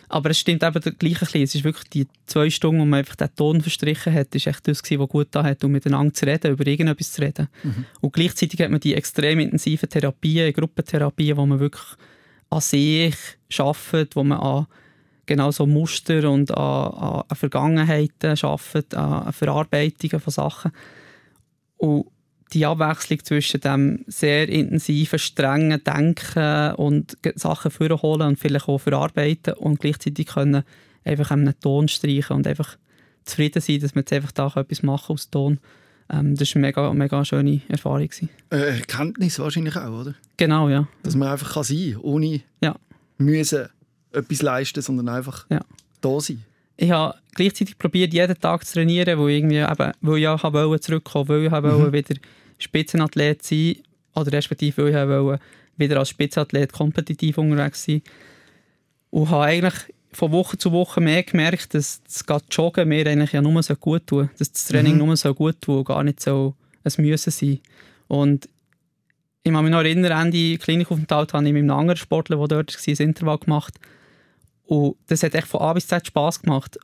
[0.08, 1.42] Aber es stimmt eben gleich ein bisschen.
[1.42, 4.68] Es ist wirklich die zwei Stunden, wo man einfach den Ton verstrichen hat, ist echt
[4.68, 7.48] das gewesen, was gut da hat, um miteinander zu reden, über irgendetwas zu reden.
[7.64, 7.84] Mhm.
[8.00, 11.84] Und gleichzeitig hat man die extrem intensiven Therapien, Gruppentherapien, wo man wirklich
[12.50, 13.16] an sich
[13.58, 14.66] arbeitet, wo man an
[15.26, 20.70] genau so Muster und an, an Vergangenheiten arbeitet, an Verarbeitungen von Sachen.
[21.78, 22.06] Und
[22.52, 29.54] die Abwechslung zwischen dem sehr intensiven, strengen Denken und Sachen vorholen und vielleicht auch verarbeiten
[29.54, 30.62] und gleichzeitig können
[31.04, 32.76] einfach einen Ton streichen und einfach
[33.24, 35.58] zufrieden sein, dass man jetzt einfach da etwas machen aus Ton.
[36.08, 38.10] Ähm, das war eine mega, mega schöne Erfahrung.
[38.50, 40.14] Äh, Erkenntnis wahrscheinlich auch, oder?
[40.36, 40.86] Genau, ja.
[41.02, 42.76] Dass man einfach kann sein kann, ohne ja.
[43.18, 43.68] müssen
[44.12, 45.60] etwas leisten, sondern einfach ja.
[46.00, 46.44] da sein.
[46.76, 50.80] Ich habe gleichzeitig probiert, jeden Tag zu trainieren, wo irgendwie eben, weil ich auch wollte
[50.80, 51.92] zurückkommen, weil ich mhm.
[51.92, 52.14] wieder
[52.58, 53.76] Spitzenathlet sein
[54.14, 55.42] oder respektive weil ich wollte
[55.76, 58.02] wieder als Spitzenathlet kompetitiv unterwegs sein.
[59.10, 59.74] Und habe eigentlich
[60.12, 64.06] von Woche zu Woche mehr gemerkt, dass das Joggen mir eigentlich ja nur so gut
[64.06, 65.06] tun dass das Training mhm.
[65.06, 66.54] nur so gut tut und gar nicht so
[66.84, 67.60] ein Müssen sein.
[68.08, 68.48] Und
[69.42, 72.74] ich kann mich noch erinnern, Ende Klinikaufenthalt habe ich mit einem anderen Sportler, der dort
[72.74, 73.74] war, ein Intervall gemacht.
[74.66, 76.78] Und das hat echt von A bis Z Spass gemacht.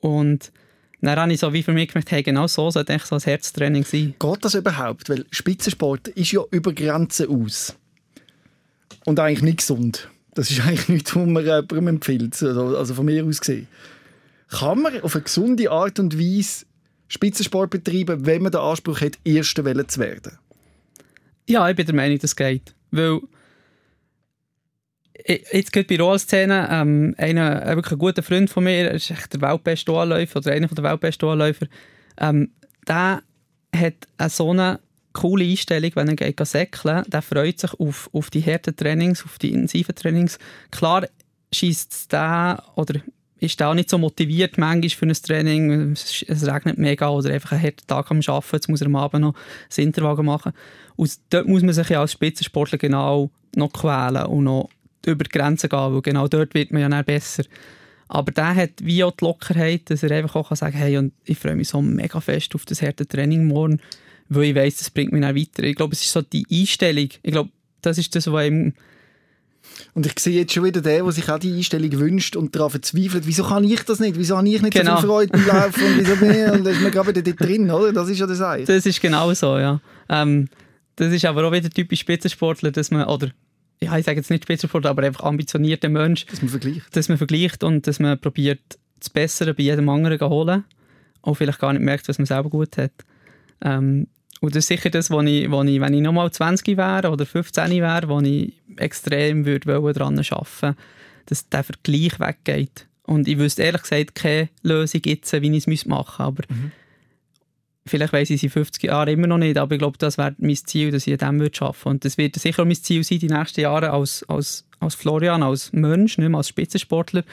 [0.00, 0.52] Und
[1.00, 3.22] dann habe ich so wie für mich gemerkt, hey, genau so sollte eigentlich so ein
[3.22, 4.14] Herztraining sein.
[4.18, 5.08] Geht das überhaupt?
[5.08, 7.74] Weil Spitzensport ist ja über Grenzen aus.
[9.06, 10.08] Und eigentlich nicht gesund.
[10.34, 12.42] Das ist eigentlich nichts, was man jemandem empfiehlt.
[12.42, 13.66] Also, von mir aus gesehen.
[14.48, 16.66] Kann man auf eine gesunde Art und Weise
[17.08, 20.38] Spitzensport betreiben, wenn man den Anspruch hat, Erster zu werden?
[21.48, 22.74] Ja, ich bin der Meinung, das geht.
[22.90, 23.20] Weil
[25.26, 29.32] jetzt geht bei Rollszene ähm, einer, ein wirklich ein guter Freund von mir, ist echt
[29.32, 31.66] der weltbeste Anläufer oder einer der weltbesten Anläufer,
[32.18, 32.50] ähm,
[32.86, 33.22] der
[33.74, 34.80] hat eine so eine
[35.12, 39.38] coole Einstellung, wenn er geht säckeln, der freut sich auf, auf die harten Trainings, auf
[39.38, 40.38] die intensiven Trainings.
[40.70, 41.06] Klar
[41.52, 43.00] schießt der oder
[43.40, 47.32] ist der auch nicht so motiviert manchmal für ein Training, es, es regnet mega oder
[47.32, 49.34] einfach einen harten Tag am Arbeiten, jetzt muss er am Abend noch
[49.68, 50.52] das Intervall machen.
[50.96, 54.68] Und dort muss man sich ja als Spitzensportler genau noch quälen und noch
[55.06, 57.44] über die Grenzen gehen, weil genau dort wird man ja dann besser.
[58.08, 61.12] Aber der hat wie auch die Lockerheit, dass er einfach auch sagen kann, hey, und
[61.24, 63.80] ich freue mich so mega fest auf das harte Training morgen,
[64.28, 65.62] weil ich weiss, das bringt mich dann weiter.
[65.62, 67.08] Ich glaube, es ist so die Einstellung.
[67.22, 67.50] Ich glaube,
[67.82, 68.74] das ist das, was ihm
[69.94, 72.70] und ich sehe jetzt schon wieder den, der sich auch die Einstellung wünscht und daran
[72.70, 73.26] verzweifelt.
[73.26, 74.16] Wieso kann ich das nicht?
[74.18, 74.96] Wieso habe ich nicht genau.
[74.96, 75.84] so viel Freude beim Laufen?
[75.84, 76.50] Und wieso bin ich?
[76.50, 77.92] Und dann ist man gerade wieder dort drin, oder?
[77.92, 78.66] Das ist ja das Eis.
[78.66, 79.80] Das ist genau so, ja.
[80.08, 80.48] Ähm,
[80.96, 83.30] das ist aber auch wieder typisch Spitzensportler, dass man, oder
[83.82, 86.26] ja, ich sage jetzt nicht Spitzensportler, aber einfach ambitionierter Mensch.
[86.26, 86.96] Dass man vergleicht.
[86.96, 88.60] Dass man vergleicht und dass man probiert,
[88.98, 90.64] das Bessere bei jedem anderen zu holen.
[91.22, 92.92] Und vielleicht gar nicht merkt, was man selber gut hat.
[93.62, 94.06] Ähm,
[94.40, 97.26] und das ist sicher das, wo ich, wo ich wenn ich nochmal 20 wäre oder
[97.26, 100.76] 15 wäre, wo ich extrem würde daran arbeiten würde,
[101.26, 102.86] dass der Vergleich weggeht.
[103.02, 106.22] Und ich wüsste ehrlich gesagt keine Lösung jetzt, wie ich es machen müsste.
[106.22, 106.72] Aber mhm.
[107.86, 110.56] Vielleicht weiß ich in 50 Jahren immer noch nicht, aber ich glaube, das wäre mein
[110.56, 111.88] Ziel, dass ich an dem arbeiten würde.
[111.88, 115.42] Und das wird sicher auch mein Ziel sein, die nächsten Jahre als, als, als Florian,
[115.42, 117.24] als Mensch, nicht mehr als Spitzensportler,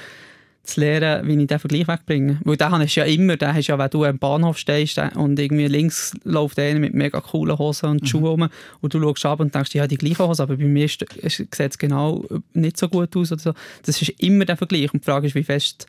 [0.67, 2.39] zu lernen, wie ich diesen Vergleich wegbringe.
[2.43, 5.39] Weil den hast du ja immer, den hast ja, wenn du am Bahnhof stehst und
[5.39, 8.07] irgendwie links läuft einer mit mega coolen Hosen und mhm.
[8.07, 8.49] Schuhen rum
[8.81, 11.77] und du schaust ab und denkst, ja, die gleiche Hose, aber bei mir sieht es
[11.77, 13.53] genau nicht so gut aus oder so.
[13.83, 15.87] Das ist immer der Vergleich und die Frage ist, wie fest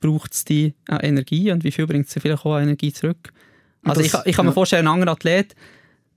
[0.00, 3.32] braucht es die Energie und wie viel bringt es vielleicht auch Energie zurück.
[3.82, 5.54] Also das, ich, ich kann mir vorstellen, ein anderer Athlet,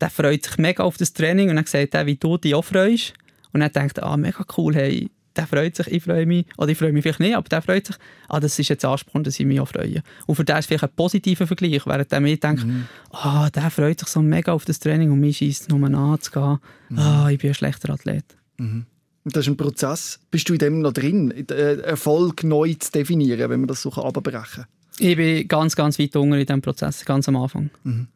[0.02, 2.66] der freut sich mega auf das Training und dann sagt er, wie du dich auch
[2.66, 3.14] freust.
[3.54, 6.46] Und dann denkt er, ah, mega cool, hey, der freut sich, ich freue mich.
[6.58, 7.96] Oder ich freue mich vielleicht nicht, aber der freut sich.
[8.28, 10.02] Ah, das ist jetzt Anspruch, dass ich mich auch freue.
[10.26, 12.88] Und für den ist vielleicht ein positiver Vergleich, während der mir denkt, mhm.
[13.12, 16.60] ah, der freut sich so mega auf das Training und mir schießt nur anzugehen.
[16.90, 17.00] Mhm.
[17.00, 18.26] Ah, ich bin ein schlechter Athlet.
[18.58, 18.86] Mhm.
[19.26, 20.20] Das ist ein Prozess.
[20.32, 23.92] Bist du in dem noch drin, äh, Erfolg neu zu definieren, wenn man das so
[23.92, 24.66] abbrechen kann?
[25.00, 27.70] Ich bin ganz, ganz weit unten in diesem Prozess, ganz am Anfang.
[27.84, 28.08] Mhm.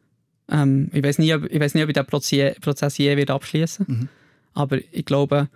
[0.50, 3.30] Ähm, ich weiß nie, ob, ich weiß nie, ob ich diesen Prozess, Prozess je wird
[3.30, 3.86] abschließen.
[3.88, 4.08] Mhm.
[4.54, 5.48] Aber ich glaube,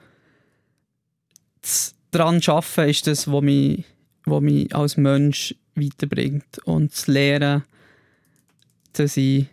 [2.11, 3.85] daran arbeiten ist das, was mich,
[4.25, 6.59] was mich als Mensch weiterbringt.
[6.65, 7.65] Und das Lehren,
[8.93, 9.47] dass ich,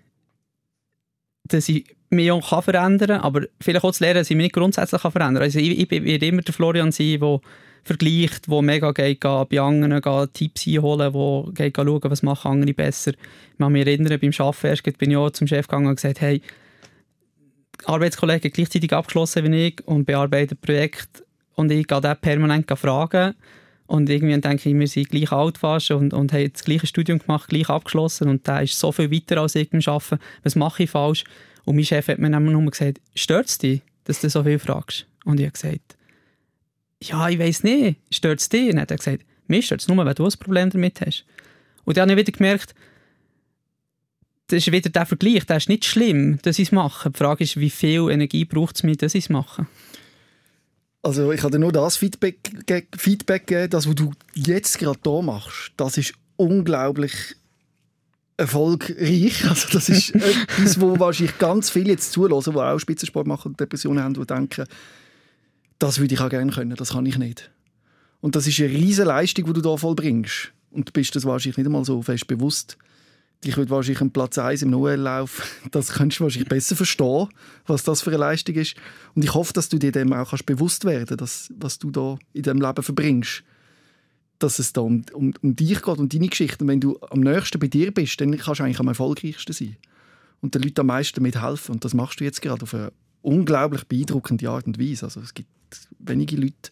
[1.45, 4.55] dass ich mich kann verändern kann, aber vielleicht auch zu lernen, dass ich mich nicht
[4.55, 5.43] grundsätzlich verändern kann.
[5.43, 7.39] Also ich, ich werde immer der Florian sein, der
[7.83, 12.51] vergleicht, wo mega geht, geht bei anderen geht Tipps einholen, wo geht schauen, was machen
[12.51, 13.11] andere besser.
[13.11, 16.21] Ich kann mich erinnern, beim Arbeiten erst bin ich auch zum Chef gegangen und gesagt,
[16.21, 16.41] hey,
[17.85, 21.23] Arbeitskollegen gleichzeitig abgeschlossen wie ich und bearbeiten Projekt
[21.55, 23.35] und ich gehe den permanent fragen
[23.87, 27.19] und irgendwie denke ich, wir sind gleich alt fast und, und haben das gleiche Studium
[27.19, 30.19] gemacht, gleich abgeschlossen und der ist so viel weiter als ich beim Arbeiten.
[30.43, 31.23] Was mache ich falsch?
[31.65, 34.59] Und mein Chef hat mir dann nur gesagt, stört es dich, dass du so viel
[34.59, 35.05] fragst?
[35.25, 35.97] Und ich habe gesagt,
[37.01, 38.69] ja, ich weiß nicht, stört es dich?
[38.69, 41.25] Und dann hat er gesagt, mir stört es nur, wenn du ein Problem damit hast.
[41.85, 42.75] Und dann habe ich wieder gemerkt,
[44.47, 47.11] das ist wieder der Vergleich, das ist nicht schlimm, dass ich es mache.
[47.11, 49.67] Die Frage ist, wie viel Energie braucht es mir, dass ich es mache?
[51.01, 52.37] Also ich kann dir nur das Feedback,
[52.97, 57.35] Feedback geben, das, was du jetzt gerade hier machst, das ist unglaublich
[58.39, 59.45] erfolgreich.
[59.49, 63.59] Also das ist etwas, wo wahrscheinlich ganz viele jetzt zulassen, die auch Spitzensport machen und
[63.59, 64.65] Depressionen haben, die denken,
[65.77, 67.51] das würde ich auch gerne können, das kann ich nicht.
[68.21, 70.51] Und das ist eine riesige Leistung, die du da vollbringst.
[70.71, 72.77] Und du bist das wahrscheinlich nicht einmal so fest bewusst
[73.43, 77.29] ich würde wahrscheinlich einen Platz 1 im Noel-Lauf, das könntest du wahrscheinlich besser verstehen,
[77.65, 78.75] was das für eine Leistung ist.
[79.15, 82.17] Und ich hoffe, dass du dir dem auch kannst bewusst werden kannst, was du da
[82.33, 83.43] in deinem Leben verbringst.
[84.39, 86.63] Dass es da um, um, um dich geht, um deine Geschichte.
[86.63, 89.77] Und wenn du am nächsten bei dir bist, dann kannst du eigentlich am erfolgreichsten sein.
[90.41, 91.73] Und den Leuten am meisten damit helfen.
[91.73, 95.05] Und das machst du jetzt gerade auf eine unglaublich beeindruckende Art und Weise.
[95.05, 95.49] Also es gibt
[95.99, 96.71] wenige Leute,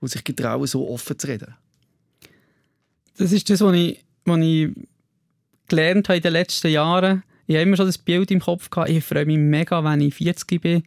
[0.00, 1.54] die sich getrauen, so offen zu reden.
[3.16, 4.70] Das ist das, was ich, was ich
[5.68, 8.90] gelernt habe in den letzten Jahren, ich habe immer schon das Bild im Kopf gehabt,
[8.90, 10.82] ich freue mich mega, wenn ich 40 bin,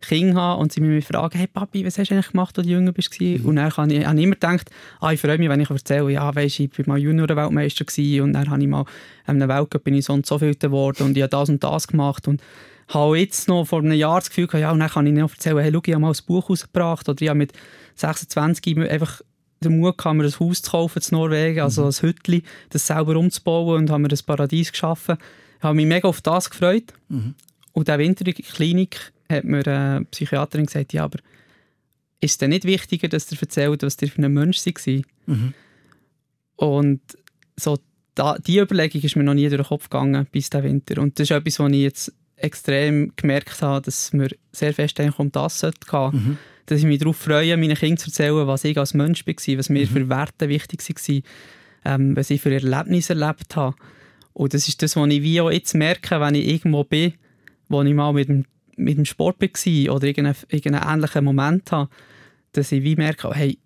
[0.00, 2.72] Kinder habe und sie mich fragen, hey Papi, was hast du eigentlich gemacht, als du
[2.72, 3.20] jünger warst?
[3.20, 3.44] Mhm.
[3.44, 4.70] Und dann habe ich, habe ich immer gedacht,
[5.00, 7.84] ah, ich freue mich, wenn ich erzähle, ja, weisst, ich war mal Junior-Weltmeister
[8.22, 8.84] und dann habe ich mal
[9.26, 11.62] an einem Weltcup bin ich so und so viel geworden und ich habe das und
[11.64, 12.40] das gemacht und
[12.88, 15.30] habe jetzt noch vor einem Jahr das Gefühl gehabt, ja, und dann kann ich noch
[15.30, 17.52] erzählen, hey, schau, ich habe mal ein Buch rausgebracht oder ich habe mit
[17.96, 19.20] 26 einfach
[19.60, 21.88] den Mut gehabt, mir ein Haus zu kaufen in Norwegen, also mhm.
[21.88, 25.18] ein Hütchen, das selber umzubauen und haben mir ein Paradies geschaffen.
[25.58, 26.94] Ich habe mich mega auf das gefreut.
[27.08, 27.34] Mhm.
[27.72, 31.18] Und der Winter in der Klinik hat mir eine Psychiaterin gesagt, ja, aber
[32.20, 35.02] ist es denn nicht wichtiger, dass ihr erzählt, was ihr für ein Mensch war?
[35.26, 35.54] Mhm.
[36.56, 37.00] Und
[37.56, 37.78] so
[38.14, 41.00] da, die Überlegung ist mir noch nie durch den Kopf gegangen bis der Winter.
[41.00, 45.30] Und das ist etwas, was ich jetzt extrem gemerkt habe, dass mir sehr fest um
[45.30, 46.10] das sollte.
[46.12, 49.58] Mhm dass ich mich darauf freue, meinen Kindern zu erzählen, was ich als Mensch war,
[49.58, 49.90] was mir mhm.
[49.90, 51.22] für Werte wichtig waren,
[51.84, 53.76] ähm, was ich für Erlebnisse erlebt habe.
[54.34, 57.14] Und das ist das, was ich wie auch jetzt merke, wenn ich irgendwo bin,
[57.68, 58.44] wo ich mal mit dem,
[58.78, 61.90] mit dem Sport war oder irgendeinen, irgendeinen ähnlichen Moment habe,
[62.52, 63.58] dass ich wie merke, oh, hey,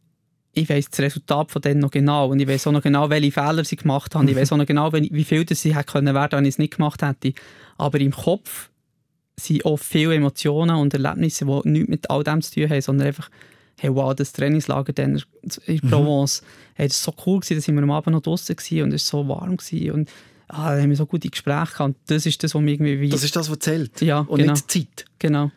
[0.55, 3.33] ich weiß das Resultat von denen noch genau und ich weiß auch noch genau, welche
[3.33, 4.29] Fehler sie gemacht haben.
[4.29, 6.59] Ich weiß auch noch genau, wie viel das sie hätte können werden, wenn ich es
[6.59, 7.33] nicht gemacht hätte.
[7.79, 8.71] Aber im Kopf
[9.37, 13.07] sind oft viele Emotionen und Erlebnisse, die nichts mit all dem zu tun haben, sondern
[13.07, 13.31] einfach,
[13.79, 15.23] hey, wow, das Trainingslager dann
[15.67, 15.91] in mhm.
[15.91, 16.43] Provence,
[16.75, 19.13] hey, das war so cool, gewesen, dass wir am Abend noch draußen waren und es
[19.13, 20.11] war so warm gewesen und
[20.53, 21.97] ah, da haben wir so gute Gespräche gehabt.
[22.07, 23.01] Das ist das, was mir irgendwie...
[23.01, 24.53] Wie das ist das, was zählt ja, und genau.
[24.53, 25.07] nicht die Zeit.
[25.19, 25.51] Genau.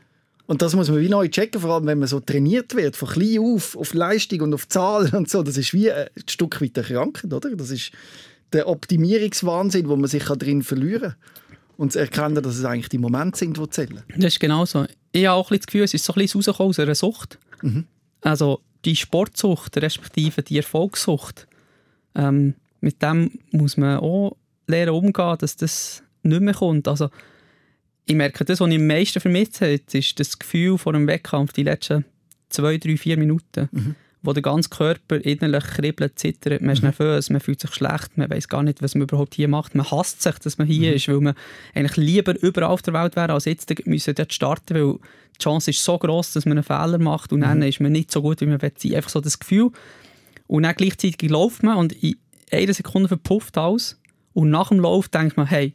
[0.47, 3.09] Und das muss man wie neu checken, vor allem wenn man so trainiert wird, von
[3.09, 5.43] klein auf, auf Leistung und auf Zahlen und so.
[5.43, 7.55] Das ist wie ein Stück weit eine Krankheit, oder?
[7.55, 7.91] Das ist
[8.53, 11.15] der Optimierungswahnsinn, wo man sich drin verlieren kann
[11.77, 14.03] und zu erkennen, dass es eigentlich die Momente sind, die zählen.
[14.15, 14.85] Das ist genau so.
[15.11, 17.39] Ich habe auch das Gefühl, es ist so ein bisschen rausgekommen aus einer Sucht.
[17.61, 17.85] Mhm.
[18.21, 21.47] Also die Sportsucht, respektive die Erfolgssucht,
[22.13, 24.37] ähm, mit dem muss man auch
[24.67, 26.87] lernen umgehen, dass das nicht mehr kommt.
[26.87, 27.09] Also
[28.05, 31.53] ich merke, das, was ich am meisten vermisst habe, ist das Gefühl vor dem Wettkampf,
[31.53, 32.05] die letzten
[32.49, 33.69] zwei, drei, vier Minuten.
[33.71, 33.95] Mhm
[34.25, 36.87] wo der ganze Körper innerlich kribbelt, zittert, man ist mhm.
[36.87, 39.89] nervös, man fühlt sich schlecht, man weiß gar nicht, was man überhaupt hier macht, man
[39.89, 40.95] hasst sich, dass man hier mhm.
[40.95, 41.35] ist, weil man
[41.73, 44.93] eigentlich lieber überall auf der Welt wäre, als jetzt müssen dort starten, weil
[45.35, 47.43] die Chance ist so groß, dass man einen Fehler macht und mhm.
[47.43, 48.95] dann ist man nicht so gut, wie man will sein.
[48.95, 49.71] Einfach so das Gefühl.
[50.47, 52.15] Und dann gleichzeitig läuft man und in
[52.51, 53.99] einer Sekunde verpufft alles
[54.35, 55.73] und nach dem Lauf denkt man, hey,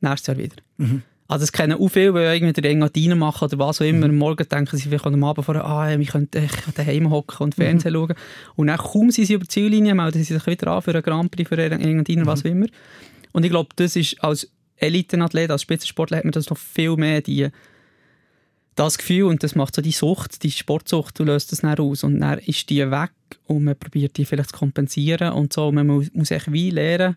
[0.00, 0.56] nächstes Jahr wieder.
[0.76, 1.02] Mhm.
[1.28, 4.06] Also das kennen auch viele, die irgendwie den Engadinen machen oder was auch immer.
[4.06, 4.18] Mhm.
[4.18, 7.96] Morgen denken sie vielleicht am Abend vorher, ah, ich könnte daheim hocken und Fernsehen mhm.
[7.96, 8.14] schauen.
[8.54, 11.02] Und dann kaum sind sie über die Ziellinie, melden sie sich wieder an für einen
[11.02, 12.28] Grand Prix, für einen Engadinen, mhm.
[12.28, 12.66] was auch immer.
[13.32, 17.22] Und ich glaube, das ist als Elitenathlet, als Spitzensportler hat man das noch viel mehr,
[17.22, 17.48] die,
[18.74, 22.04] das Gefühl und das macht so die Sucht, die Sportsucht, du löst das dann aus
[22.04, 23.12] und dann ist die weg
[23.46, 25.68] und man probiert die vielleicht zu kompensieren und so.
[25.68, 27.16] Und man muss, muss echt wie lernen,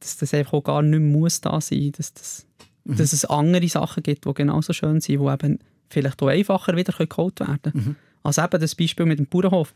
[0.00, 2.46] dass das einfach auch gar nicht mehr muss da sein, dass das
[2.84, 2.96] Mhm.
[2.96, 6.92] Dass es andere Sachen gibt, die genauso schön sind, die eben vielleicht auch einfacher wieder
[6.92, 7.84] geholt werden können.
[7.86, 7.96] Mhm.
[8.22, 9.74] Also eben das Beispiel mit dem Bauernhof.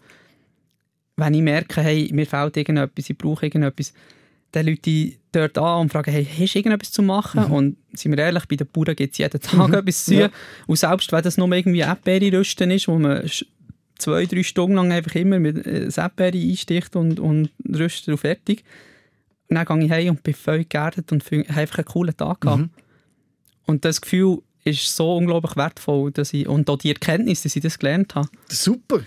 [1.16, 3.93] Wenn ich merke, hey, mir fehlt irgendetwas, ich brauche irgendetwas,
[4.53, 7.47] dann Leute dort an und fragen, hey, hast du irgendetwas zu machen?
[7.47, 7.53] Mhm.
[7.53, 9.75] Und sind wir ehrlich, bei den Bauern gibt es jeden Tag mhm.
[9.75, 10.14] etwas zu.
[10.14, 10.31] Ja.
[10.66, 13.29] Und selbst wenn das nur irgendwie Erdbeere rüsten ist, wo man
[13.99, 18.64] zwei, drei Stunden lang einfach immer mit äh, Erdbeere einsticht und, und rüstet und fertig.
[19.49, 22.40] Und dann gehe ich heim und bin völlig geerdet und habe einfach einen coolen Tag
[22.42, 22.62] gehabt.
[22.62, 22.70] Mhm.
[23.66, 27.62] Und das Gefühl ist so unglaublich wertvoll, dass ich, und auch die Erkenntnis, dass ich
[27.62, 28.28] das gelernt habe.
[28.49, 29.01] Super.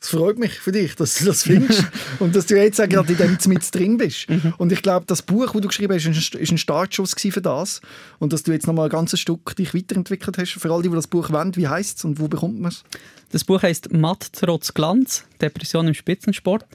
[0.00, 1.84] Es freut mich für dich, dass du das findest
[2.18, 4.28] und dass du jetzt auch gerade in dem mit drin bist.
[4.28, 4.52] Mhm.
[4.58, 7.80] Und ich glaube, das Buch, das du geschrieben hast, ist ein- Startschuss für das
[8.18, 10.52] und dass du jetzt noch mal ein ganzes Stück dich weiterentwickelt hast.
[10.52, 12.84] Für all die, die das Buch wollen, wie heißt es und wo bekommt man es?
[13.32, 15.24] Das Buch heisst «Matt trotz Glanz.
[15.40, 16.66] Depression im Spitzensport».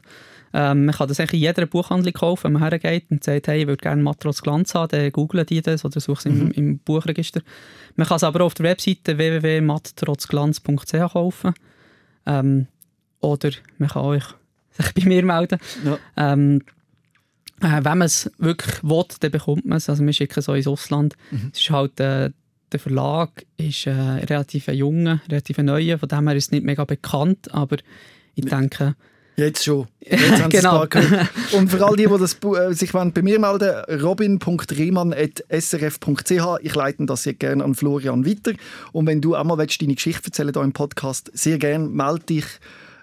[0.53, 3.61] Ähm, man kann das eigentlich in jeder Buchhandlung kaufen, wenn man hergeht und sagt, hey,
[3.61, 6.51] ich würde gerne «Matt trotz Glanz haben», dann googlen die das oder suchen es im,
[6.51, 7.41] im Buchregister.
[7.95, 11.53] Man kann es aber auch auf der Webseite www.matttrotzglanz.ch kaufen.
[12.25, 12.67] Ähm,
[13.19, 14.23] oder man kann euch
[14.71, 15.59] sich bei mir melden.
[15.85, 15.99] Ja.
[16.17, 16.61] Ähm,
[17.61, 19.89] äh, wenn man es wirklich will, dann bekommt man es.
[19.89, 21.15] Also wir schicken es auch ins Ausland.
[21.51, 22.31] Es ist halt, äh,
[22.71, 26.85] der Verlag ist äh, relativ junger, relativ neuer, von dem her ist es nicht mega
[26.85, 27.77] bekannt, aber
[28.35, 28.95] ich denke,
[29.39, 29.87] Jetzt schon.
[30.01, 30.83] Jetzt haben Genau.
[30.83, 31.29] es da gehört.
[31.53, 36.57] Und für all die, die das, äh, sich wollen, bei mir melden robin.riemann.srf.ch.
[36.61, 38.53] Ich leite das sehr gerne an Florian weiter.
[38.91, 42.25] Und wenn du auch mal willst, deine Geschichte erzählen hier im Podcast, sehr gerne, melde
[42.25, 42.45] dich.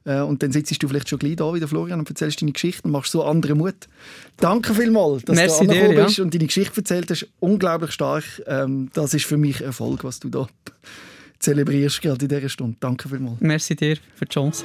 [0.05, 2.83] Äh, Und dann sitzt du vielleicht schon gleich da wieder, Florian, und erzählst deine Geschichte
[2.85, 3.89] und machst so anderen Mut.
[4.37, 6.05] Danke vielmals, dass Merci du dir, ja.
[6.05, 7.27] bist und deine Geschichte erzählt hast.
[7.41, 8.25] Unglaublich stark.
[8.47, 10.47] Ähm, Das ist für mich Erfolg, was du da
[11.41, 12.77] zelebrierst gerade in dieser Stunde.
[12.81, 13.41] Danke vielmals.
[13.41, 14.65] merci dir für die Chance.